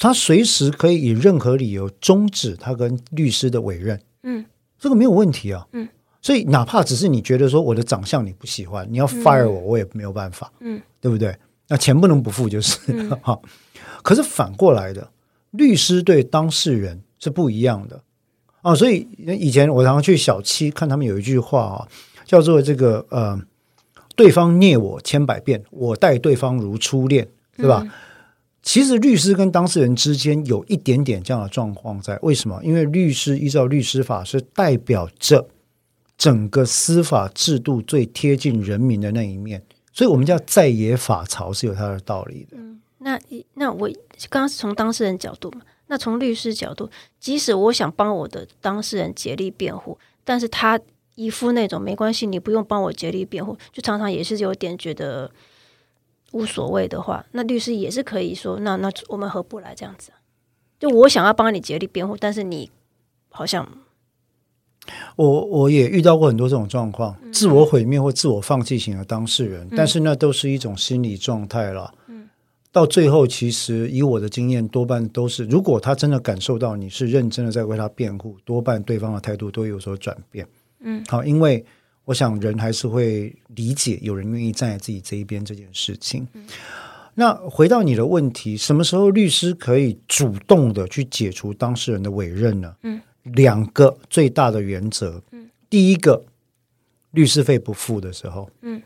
[0.00, 4.00] 他随时可以以任何理由终止他跟律师的委任。
[4.22, 4.44] 嗯，
[4.78, 5.66] 这个没有问题啊。
[5.72, 5.88] 嗯，
[6.24, 10.50] 所以哪怕只是你觉得说我的长相你不喜欢，你要 fire 我，我也没有办法。
[10.60, 11.36] 嗯，对不对？
[11.68, 12.78] 那钱不能不付就是
[13.20, 13.38] 哈。
[13.42, 13.50] 嗯、
[14.02, 15.10] 可是反过来的，
[15.50, 18.00] 律师对当事人是不一样的。
[18.62, 21.88] 啊，所以以前我常常去小七看他们有一句话啊，
[22.24, 23.38] 叫做这个呃，
[24.16, 27.82] 对方虐我千百遍，我待对方如初恋，对吧？
[27.84, 27.90] 嗯、
[28.62, 32.58] 其实律师跟当事人之间有一点点这样的状况在，为什么？
[32.64, 35.46] 因为律师依照律师法是代表着
[36.16, 39.62] 整个司法制度最贴近人民的那一面，
[39.92, 42.56] 所以我们叫在野法曹是有它的道理的。
[42.56, 43.18] 嗯，那
[43.54, 43.88] 那我
[44.28, 45.60] 刚刚是从当事人角度嘛。
[45.86, 46.88] 那从律师角度，
[47.20, 50.80] 即使我想帮我的当事人竭力辩护，但是他
[51.14, 55.30] 一副那种没关系，你不用帮我竭力辩护，就常常也是有点觉得
[56.32, 60.10] 无所谓的话，那律师也是可以说，那那我们合不来这样子。
[60.80, 62.70] 就我想要帮你竭力辩护，但是你
[63.28, 63.68] 好像，
[65.16, 71.92] 我我也遇到过很多这种状况，嗯、自我毁灭或自我放弃型的当事人，嗯、但是那都是一种心理状态了。
[72.08, 72.28] 嗯
[72.74, 80.44] 到最后，其实以我的经验，多半都是，如果他真的感受到你是认真的在为他辩护，多半对方的态度都有所转变。
[80.80, 81.64] 嗯，好，因为
[82.04, 86.26] 我想人还是会理解有人愿意站在自己这一边这件事情。
[86.32, 86.44] 嗯，
[87.14, 92.74] 那回到你的问题，什么时候律师可以主动的去解除当事人的委任呢？
[92.82, 95.22] 嗯，两个最大的原则。
[95.32, 96.24] 嗯，第一个，
[97.10, 98.48] 律师费不付的时候。
[98.62, 98.80] 嗯。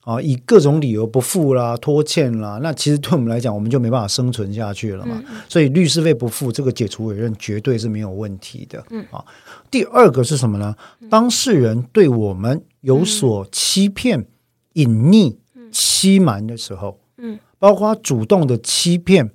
[0.00, 5.18] 啊，以各种理由不付啦、拖欠啦，那其实对我们来讲，我们就没办法生存下去了嘛。
[5.26, 8.84] 嗯、所以律师费不付，这个解除委任绝对是没有问题的。
[8.90, 9.24] 嗯，啊，
[9.70, 10.76] 第二个是什么呢？
[11.08, 14.26] 当事人对我们有所欺骗、嗯、
[14.74, 15.36] 隐匿、
[15.72, 19.30] 欺瞒的时候，嗯，包括主动的欺骗、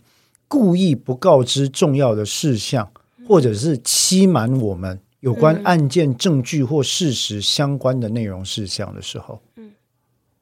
[0.48, 2.92] 故意不告知重要的事项，
[3.30, 9.72] 或者是欺瞒我们有关案件证据或事实相关的内容事项的时候，嗯。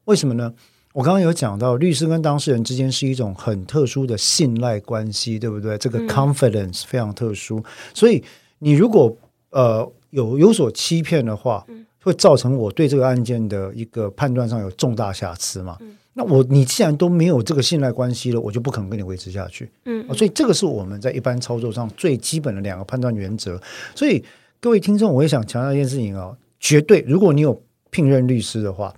[0.05, 0.53] 为什么呢？
[0.93, 5.77] 我刚刚有讲到，律师跟当事人之间是一种很特殊的信赖关系，对不对？
[5.77, 7.63] 这个 confidence 非常特殊，嗯、
[7.93, 8.23] 所以
[8.59, 9.13] 你如果
[9.49, 11.67] 呃有有所欺骗的话，
[12.01, 15.75] 会造成我对这个案件的一个判断上有重大瑕疵嘛？
[15.81, 19.69] 嗯、那我你既然都没有这个信赖关系了，我就不可能跟你维持下去。
[19.85, 23.61] 嗯，所以这个是我们在一般操作上最基本的两个判断原则。
[23.95, 24.21] 所以
[24.59, 28.93] 各位听众，我也想强调一件事情啊、哦，绝对，如果你有聘任律师的话。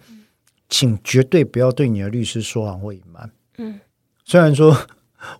[0.72, 3.28] 请绝对不要对你的律师说谎或隐瞒。
[3.58, 3.80] 嗯，
[4.24, 4.78] 虽然说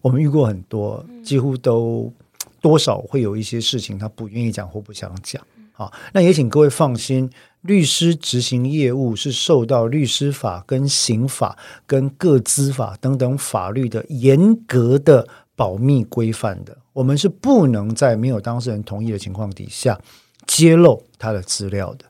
[0.02, 2.12] 我们遇过很多，几乎都
[2.60, 5.40] 多少会有一些事情他不愿意讲或不想讲。
[5.80, 11.58] 好，那也请各位放心，律师执行业务是受到律师法、跟刑法、
[11.88, 15.26] 跟各资法等等法律的严格的
[15.56, 16.78] 保密规范的。
[16.92, 19.98] 我们是不能在没有当事人同意的情况底下
[20.46, 22.04] 揭露他的资料的。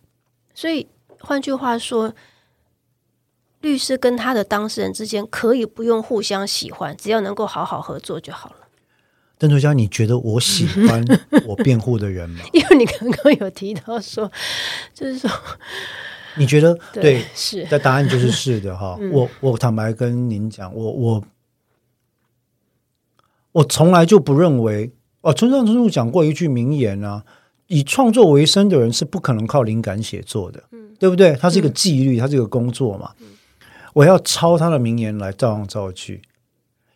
[0.56, 0.88] 所以
[1.20, 2.16] 换句话说。
[3.62, 8.59] 律师跟他的当事人之间可以不用互相喜欢，只要能够好好合作就好了。
[9.40, 11.04] 邓作家，你觉得我喜欢
[11.48, 12.44] 我辩护的人吗？
[12.52, 14.30] 因为你刚刚有提到说，
[14.94, 15.32] 就是说，
[16.38, 18.98] 你觉得 对，对是的答案就是是的哈。
[19.00, 21.24] 嗯、我我坦白跟您讲，我我
[23.54, 27.24] 我从来就不认为哦，村上春树讲过一句名言啊，
[27.68, 31.34] 以创作为生的人是不可能靠灵感写作的，嗯、对不对？
[31.38, 33.14] 他是一个纪律，他是一个工作嘛。
[33.22, 33.28] 嗯
[33.94, 36.22] 我要抄他的名言来照样造句。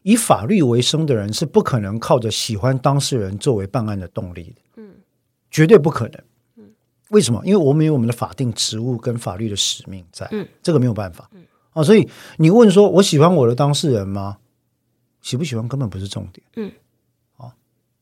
[0.04, 4.92] 以法律为生的人是不可能靠着喜欢当事人作为办案的动力的，嗯，
[5.50, 6.24] 绝对不可能。
[6.58, 6.72] 嗯，
[7.10, 7.42] 为什么？
[7.46, 14.38] 因为我们有我们的法定职务跟法律的使命在，嗯，这个没有办法，嗯，啊，所以你问说我喜欢我的当事人吗？
[15.22, 16.72] 喜不喜欢根本不是重点，嗯，
[17.38, 17.54] 啊，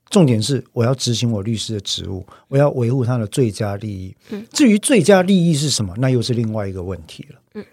[0.09, 7.65] 重点是我要执行我律师的职务，我要维护他的最佳利益，嗯，至于最佳利益是什么，那又是另外一个问题了，嗯。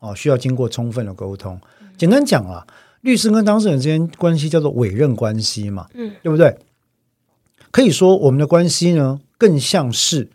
[0.00, 1.60] 哦，需要经过充分的沟通。
[1.96, 2.64] 简单讲啊，
[3.00, 6.56] 律师跟当事人之间关系叫做委任关系嘛，嗯，对不对？
[7.70, 10.28] 可以说我们的关系呢，更像是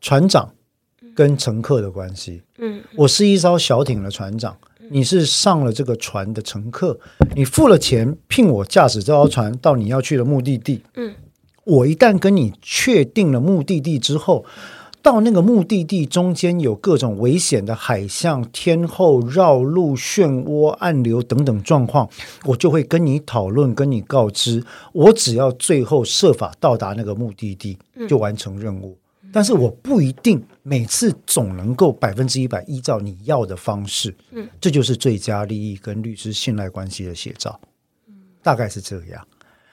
[0.00, 0.54] 船长
[1.14, 2.42] 跟乘客的关系。
[2.58, 4.56] 嗯，我是一艘小艇的船长，
[4.90, 6.98] 你是上了这个船的乘客，
[7.34, 10.82] 你付了钱聘我驾驶这艘船到你要去的目的地。
[10.94, 11.14] 嗯，
[11.64, 14.44] 我一旦跟你确定了目的地之后。
[15.08, 22.06] 到那个目的地中间有各种危险的海象、天后、绕路、漩涡、暗流等等状况，
[22.44, 24.62] 我就会跟你讨论，跟你告知。
[24.92, 28.98] 我只要最后设法到达那个目的地，就完成任务。
[29.32, 34.14] 但是我不一定每次总能够百分之一百依照你要的方式。
[34.32, 37.58] 嗯，这就是最佳利益跟律师信赖关系的写照。
[38.42, 39.26] 大概是这样。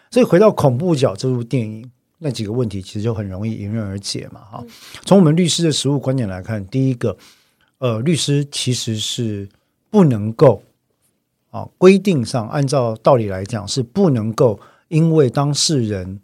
[0.09, 1.91] 所以回到恐怖角这部电影。
[2.17, 4.65] 那几个问题其实就很容易迎刃而解嘛，哈。
[5.05, 7.17] 从我们律师的实务观点来看，第一个，
[7.79, 9.47] 呃，律师其实是
[9.89, 10.63] 不能够
[11.51, 16.19] 啊，规定上按照道理来讲是不能够因为当事人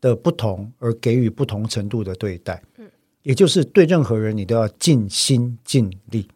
[0.00, 2.86] 的不同而给予不同程度的对待，嗯，
[3.22, 6.28] 也就是对任何人你都要尽心尽力，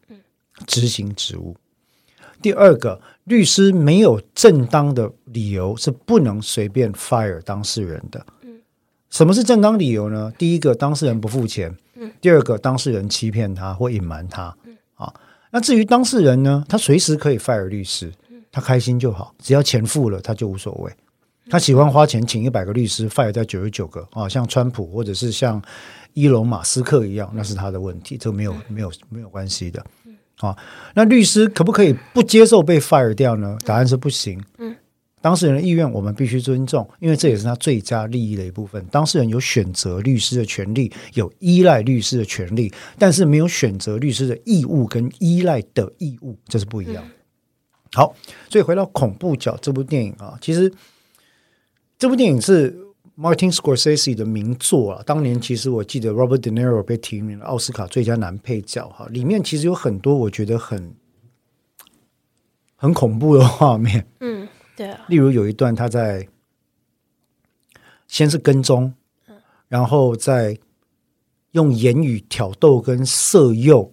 [0.67, 1.55] 执行职务。
[2.41, 8.25] 第二个，律师没有正当的理由是不能随便 fire 当事人的。
[9.11, 10.33] 什么是正当理由呢？
[10.39, 11.71] 第一个，当事人不付钱；
[12.21, 14.55] 第二个，当事人欺骗他或隐瞒他。
[14.95, 15.13] 啊，
[15.51, 18.13] 那至于当事人呢，他随时可以 fire 律师，
[18.53, 20.93] 他开心就好，只要钱付了，他就无所谓。
[21.51, 25.63] 他喜欢花钱请一百个律师，fire 掉九十九个啊，像川普或者是像
[26.13, 29.83] 伊隆马斯克一样，那是他的问题，这没有没有没有关系的。
[30.41, 30.57] 啊，
[30.95, 33.57] 那律师可不可以不接受被 fire 掉呢？
[33.65, 34.39] 答案是不行。
[35.21, 38.85] 当事人的意愿，我们必须尊重，因为这也是他最佳利益的一部分。
[38.87, 47.11] 当事人有选择律师的权利，有依赖律师的权利，但是没有选择律师的义务跟依赖的义务，这是不一样的。
[47.11, 47.15] 嗯、
[47.95, 48.15] 好，
[48.49, 50.73] 所以回到恐怖角这部电影啊，其实
[51.99, 52.79] 这部电影是
[53.19, 55.03] Martin Scorsese 的名作啊。
[55.05, 60.95] 当年其实我记得 Robert De Niro 被提名了奥斯卡最佳男配角哈，里面其实有很多我觉得很
[62.77, 64.07] 很恐怖的画面。
[64.21, 64.38] 嗯。
[64.79, 66.29] 对啊，例如有一段他在
[68.07, 68.95] 先是跟踪，
[69.67, 70.57] 然后再
[71.51, 73.93] 用言语挑逗跟色诱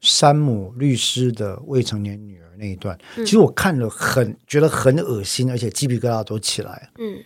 [0.00, 6.90] 山姆律师的未成年女儿那一段，其实我看了很觉得很恶心，而且鸡皮疙瘩都起来。
[6.98, 7.22] 嗯，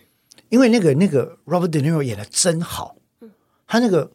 [0.51, 2.99] 因为那个那个 Robert De Niro 演的真好，
[3.67, 4.13] 他那个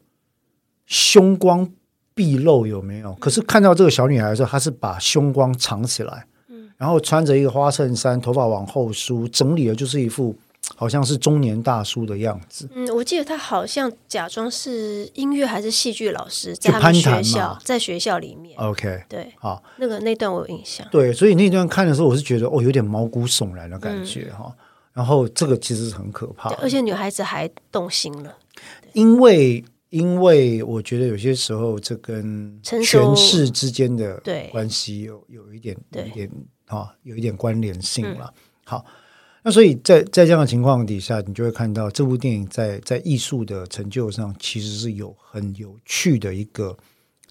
[0.85, 1.73] 凶光
[2.13, 3.15] 毕露有没有？
[3.15, 6.27] 可是看到这个小女孩的时候，他是把胸光藏起来。
[6.77, 10.35] 然后穿着一个花衬衫，头发往后梳，整理的就是一副
[10.75, 12.69] 好像是中年大叔的样子。
[12.73, 18.57] 嗯，我记得他好像假装是音乐还是戏剧老师，在他们学校，在学校里面。
[18.59, 20.85] OK，对，好，那个那段我有印象。
[20.91, 24.45] 对，所以那段看的时候，我是觉得哦，有点毛骨悚然的感觉哈。
[24.47, 24.55] 嗯，
[24.93, 28.35] 然后这个其实是很可怕，而且女孩子还动心了，
[28.93, 29.63] 因为。
[29.93, 34.19] 因为我觉得有些时候，这跟权势之间的
[34.51, 36.27] 关系有有一点、有一点
[36.77, 38.33] 啊，有一点关联性了。
[38.65, 38.85] 好，
[39.43, 46.77] 那所以在在这样的情况底下，你就会看到这部电影在在艺术的成就上，其实是有很有趣的一个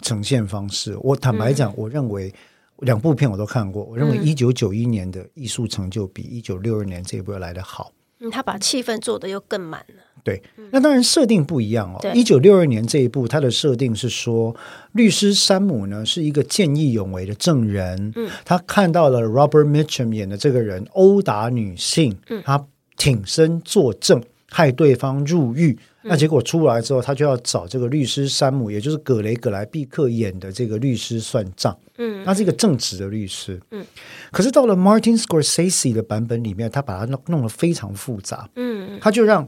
[0.01, 0.97] 呈现方式。
[1.01, 2.33] 我坦白讲，我认为
[2.79, 7.93] 两部片我都看过，我认为一九九一年的艺术成就比一九六二年这一部要来得好。
[8.21, 10.03] 嗯，他把气氛做得又更满了。
[10.25, 11.99] 对，那当然设定不一样哦。
[12.15, 14.55] 一九六二年这一部，它的设定是说，
[14.93, 18.13] 律师山姆呢是一个见义勇为的证人。
[18.15, 22.65] 嗯，他看到了 Robert Mitchum 演的这个人殴打女性，嗯他
[22.97, 25.77] 挺身作证，害对方入狱。
[26.05, 31.77] 那结果出来之后，他就要找这个律师山姆，也就是葛雷葛莱毕克演的这个律师算账。
[31.99, 33.61] 嗯，他是一个正直的律师。
[33.73, 33.85] 嗯，
[34.31, 38.49] 可是到了 Martin Scorsese 的版本里面，他把它弄弄得非常复杂。
[38.55, 39.45] 嗯，他就让。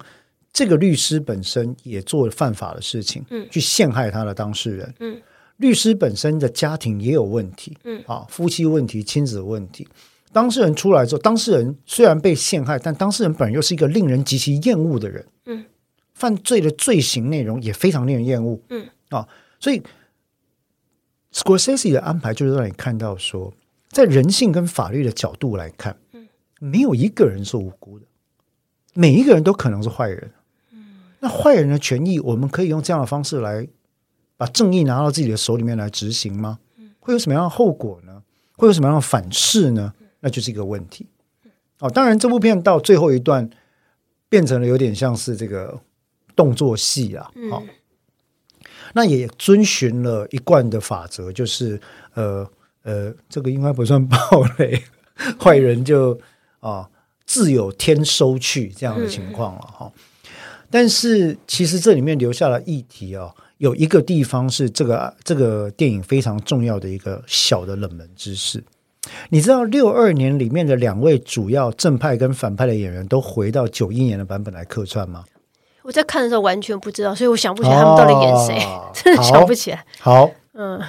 [0.55, 5.21] 这个律师本身也做了犯法的事情，嗯，去陷害他的当事人，嗯，
[5.57, 9.87] 律师本身的家庭也有问题，嗯，啊，夫妻问题、亲子问题。
[10.33, 15.65] 当事人出来之后，当事人虽然被陷害，但当事人本人又是一个令人极其厌恶的人，嗯，
[16.13, 19.29] 犯罪的罪行内容也非常令人厌恶，嗯，啊，
[19.59, 19.83] 所以
[21.33, 23.53] Scorsese 的安排就是让你看到说，
[23.89, 26.29] 在人性跟法律的角度来看，嗯，
[26.61, 28.07] 没有一个人是无辜的，
[28.93, 30.31] 每一个人都可能是坏人。
[31.25, 33.67] 那坏人的权益，我们可以用这样的方式来
[34.37, 36.59] 把正义拿到自己的手里面来执行吗？
[37.01, 38.23] 会有什么样的后果呢？
[38.59, 39.95] 会有什么样的反噬呢？
[40.21, 41.07] 那就是一个问题。
[41.79, 43.49] 哦，当然，这部片到最后一段
[44.29, 45.81] 变成了有点像是这个
[46.37, 47.31] 动作戏啊。
[47.51, 47.63] 好，
[48.93, 51.81] 那也遵循了一贯的法则，就是
[52.13, 52.47] 呃
[52.83, 54.19] 呃，这个应该不算暴
[54.59, 54.85] 雷，
[55.41, 56.21] 坏人就
[56.61, 56.91] 啊
[57.25, 59.91] 自有天收去这样的情况了哈。
[60.75, 68.61] 但是，其实这里面留下了议题哦，有一个地方是这个这个电影非常重要的一个小的冷门知识。
[69.29, 75.25] 你知道六二年里面的两位主要正派跟反派的演员都回到九一年的版本来客串吗？
[75.83, 79.85] 我在看的时候完全不知道，所以我想不起来他们到底演谁，哦、 真的想不起来。
[80.01, 80.27] 好。
[80.27, 80.81] 好嗯，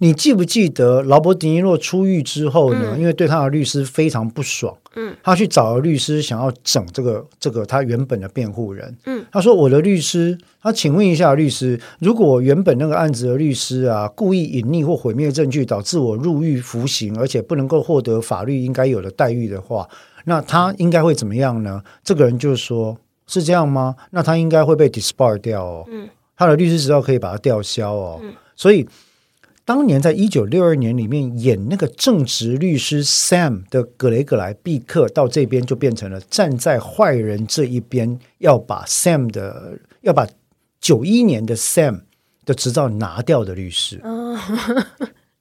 [0.00, 2.92] 你记不记得劳勃·迪尼洛出狱之后呢？
[2.92, 19.88] 嗯、因为对他的律师非常不爽，嗯，他去找了律师，想要整这个这个他原本的辩护人，嗯，他说：“我的律师，他请问一下律师，如果原本那个案子的律师啊，故意隐匿或毁灭证据，导致我入狱服刑，而且不能够获得法律应该有的待遇的话，
[20.26, 22.94] 那他应该会怎么样呢？”这个人就说
[23.26, 23.96] ：“是这样吗？
[24.10, 26.06] 那他应该会被 disbar 掉哦，嗯，
[26.36, 28.86] 他的律师执照可以把他吊销哦，嗯、所以。”
[29.66, 40.24] 当年在一九六二年里面演那个正直律师 Sam 的格雷格莱毕克，到这边就变成了站在坏人这一边，要把 Sam 的要把
[40.80, 42.02] 九一年的 Sam
[42.44, 44.00] 的执照拿掉的律师。
[44.04, 44.38] 哦，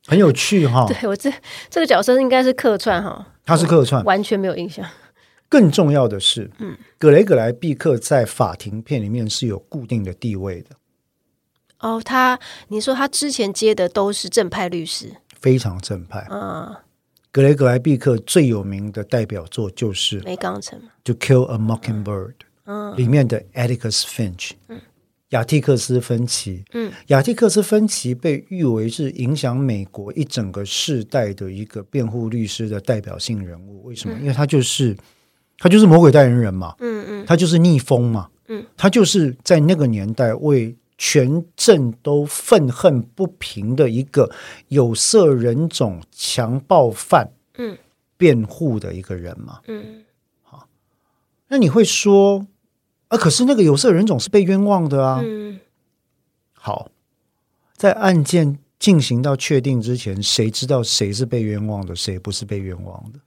[0.08, 0.88] 很有趣哈。
[0.90, 1.32] 对，我这
[1.70, 4.84] 这个角色应该是客串哈，他是客串，完全没有印象。
[5.48, 10.70] 更重要的是，嗯，格雷格莱毕克在法庭片里面是有固定的地位的。
[11.86, 16.26] 哦，他你说他之前接的都是正派律师，非常正派。
[16.32, 16.76] 嗯，
[17.32, 22.30] 格雷格莱毕克最有名的代表作就是《梅冈城》就《Kill a Mockingbird》
[22.64, 24.82] 嗯，里面的 Atticus Finch，嗯，
[25.30, 33.84] 亚蒂克斯芬奇，嗯，亚蒂克斯芬奇被誉为是影响美国一整个世代的一个辩护律师的代表性人物。
[33.84, 34.16] 为什么？
[34.18, 34.98] 嗯，因为他就是
[35.60, 40.76] 他就是魔鬼代言人嘛，嗯嗯，他就是逆风嘛，嗯，他就是在那个年代为。
[40.98, 44.32] 全镇都愤恨不平的一个
[44.70, 47.78] 有色人种强暴犯，嗯，
[48.16, 50.06] 辩护的一个人嘛，嗯，
[50.42, 50.70] 好，
[51.50, 52.48] 那你会说，
[53.10, 55.60] 啊，可是那个有色人种是被冤枉的啊，嗯，
[56.54, 56.90] 好，
[57.76, 63.20] 在案件进行到确定之前，谁知道谁是被冤枉的，谁不是被冤枉的？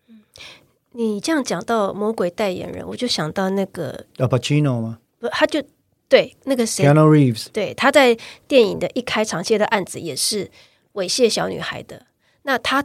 [0.92, 4.98] 你这样讲到魔鬼代言人，我就想到那个 Al Pacino 吗？
[5.18, 5.62] 不，他就。
[6.08, 10.50] 对，那个谁，Keanu Reeves，对，他在电影的一开场接的案子也是
[10.94, 12.06] 猥亵小女孩的。
[12.44, 12.82] 那他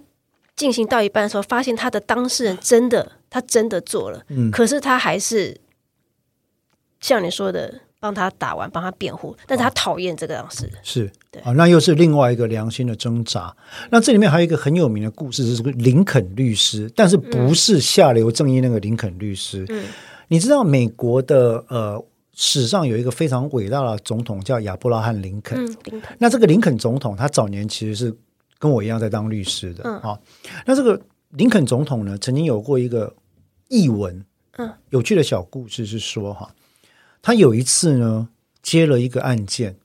[0.58, 5.58] 进行到一半的时候，发现他的当事人真的，他真的做了，嗯，可是他还是
[7.00, 13.56] 像你说的，帮他打完，帮他辩护，但是他讨厌这个当事人，是，对啊，那又是另外一个良心的挣扎。
[13.90, 19.66] 那这里面还有一个很有名的故事，是这个林肯律师，但是不是下流正义那个林肯律师？
[19.70, 19.86] 嗯，
[20.28, 22.04] 你知道美国的呃。
[22.36, 25.58] 史上有一个非常伟大的总统叫亚伯拉罕林肯。
[25.58, 26.18] 嗯，林肯。
[26.20, 28.16] 那这个林肯总统，他早年其实是
[28.58, 29.84] 跟我一样在当律师的。
[29.84, 30.20] 嗯，好。
[30.66, 33.16] 那这个林肯总统呢，曾经有过一个
[33.70, 34.26] 译文。
[34.58, 36.54] 嗯，有趣的小故事是说，哈，
[37.22, 38.30] 他有一次呢
[38.62, 39.76] 接了一个案件，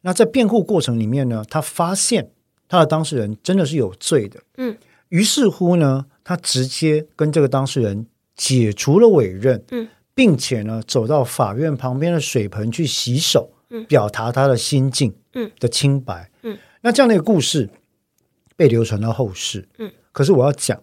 [0.00, 2.30] 那在辩护过程里面呢，他发现
[2.68, 4.40] 他的当事人真的是有罪的。
[4.56, 4.76] 嗯，
[5.10, 9.62] 于是乎呢，他直接跟这个当事人解除了委任。
[9.70, 9.88] 嗯。
[10.14, 17.70] 并且呢，走到法院旁边的水盆去洗手，嗯，表达他的心境，嗯，的清白，嗯，那这样的一个故事
[18.56, 20.82] 被流传到后世，嗯，可是我要讲，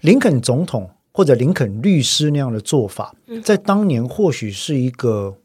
[0.00, 3.14] 林肯总统或者林肯律师那样的做法，
[3.44, 5.36] 在当年或许是一个，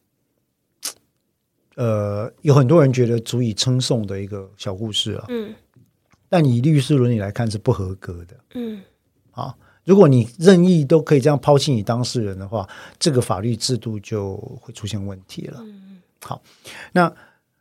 [1.75, 5.53] 呃，有很多人觉得足以称颂的一个小故事啊，嗯，
[6.29, 8.81] 但以律师伦理来看是不合格的，嗯，
[9.31, 9.57] 好。
[9.88, 12.67] 如果你任意都可以这样抛弃你当事人的话，
[12.99, 15.61] 这个法律制度就会出现问题了。
[15.61, 16.41] 嗯、好，
[16.91, 17.09] 那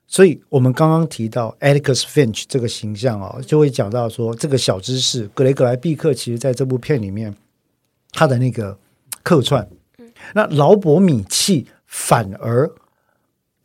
[0.09, 7.33] 所以我们刚刚提到 Atticus Finch 这个形象啊、哦，就会讲到说这个小知识，格雷格莱毕克其实在这部片里面
[8.11, 8.77] 他的那个
[9.23, 9.65] 客串，
[9.99, 12.69] 嗯、那劳勃米契反而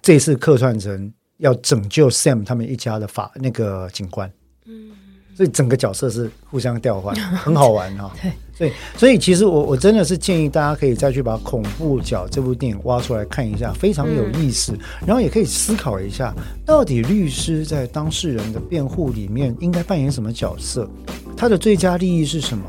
[0.03, 4.32] 这次客串成要拯救 Sam 他们一家的法那个警官，
[4.66, 4.91] 嗯，
[5.36, 8.12] 所以整个角色是互相调换， 很好玩哈、哦。
[8.22, 8.32] 对。
[8.62, 14.78] 对，所以其实我我真的是建议大家可以再去把《恐怖角》这部电影挖出来看一下，非常有意思。
[15.03, 16.32] 然后也可以思考一下，
[16.64, 20.88] 到底律师在当事人的辩护里面应该扮演什么角色？
[21.36, 22.64] 他的最佳利益是什么？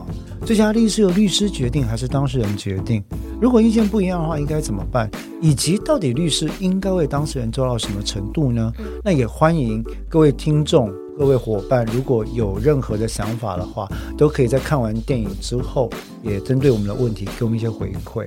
[0.47, 3.05] 最佳利益是由律师决定还是当事人决定？
[3.39, 5.11] 如果意见不一样的话，应该怎么办？
[5.43, 8.73] 以及到底律师应该为当事人做到什么程度呢？
[9.05, 10.91] 那也欢迎各位听众。
[11.19, 13.87] 各位伙伴，如果有任何的想法的话，
[14.17, 15.82] 都可以在看完电影之后，
[16.23, 18.27] 也针对我们的问题给我们一些回馈。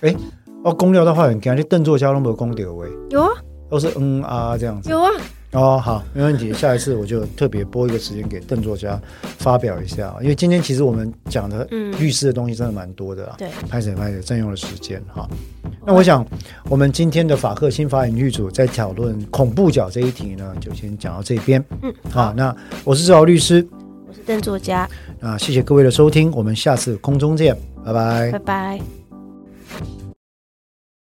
[0.00, 0.14] 哎，
[0.64, 3.30] 哦，公聊的话，你看这邓作家都没有公掉喂，有啊，
[3.68, 5.10] 都是嗯啊这样子，有啊。
[5.52, 6.52] 哦，好，没问题。
[6.52, 9.00] 下一次我就特别拨一个时间给邓作家
[9.38, 11.64] 发表一下，因为今天其实我们讲的
[11.98, 13.34] 律师的东西真的蛮多的啦。
[13.36, 15.28] 对、嗯，拍谢拍谢，占用了时间哈。
[15.84, 16.24] 那我想，
[16.68, 21.60] 我们今天的法客新法影剧组在讨论恐怖角这一题呢，就先讲到这边。
[21.82, 23.66] 嗯，好，那我是志豪律师，
[24.10, 24.88] 我是邓作家。
[25.20, 28.80] 那谢谢各位的收听，我们下次空中见，拜拜，拜拜。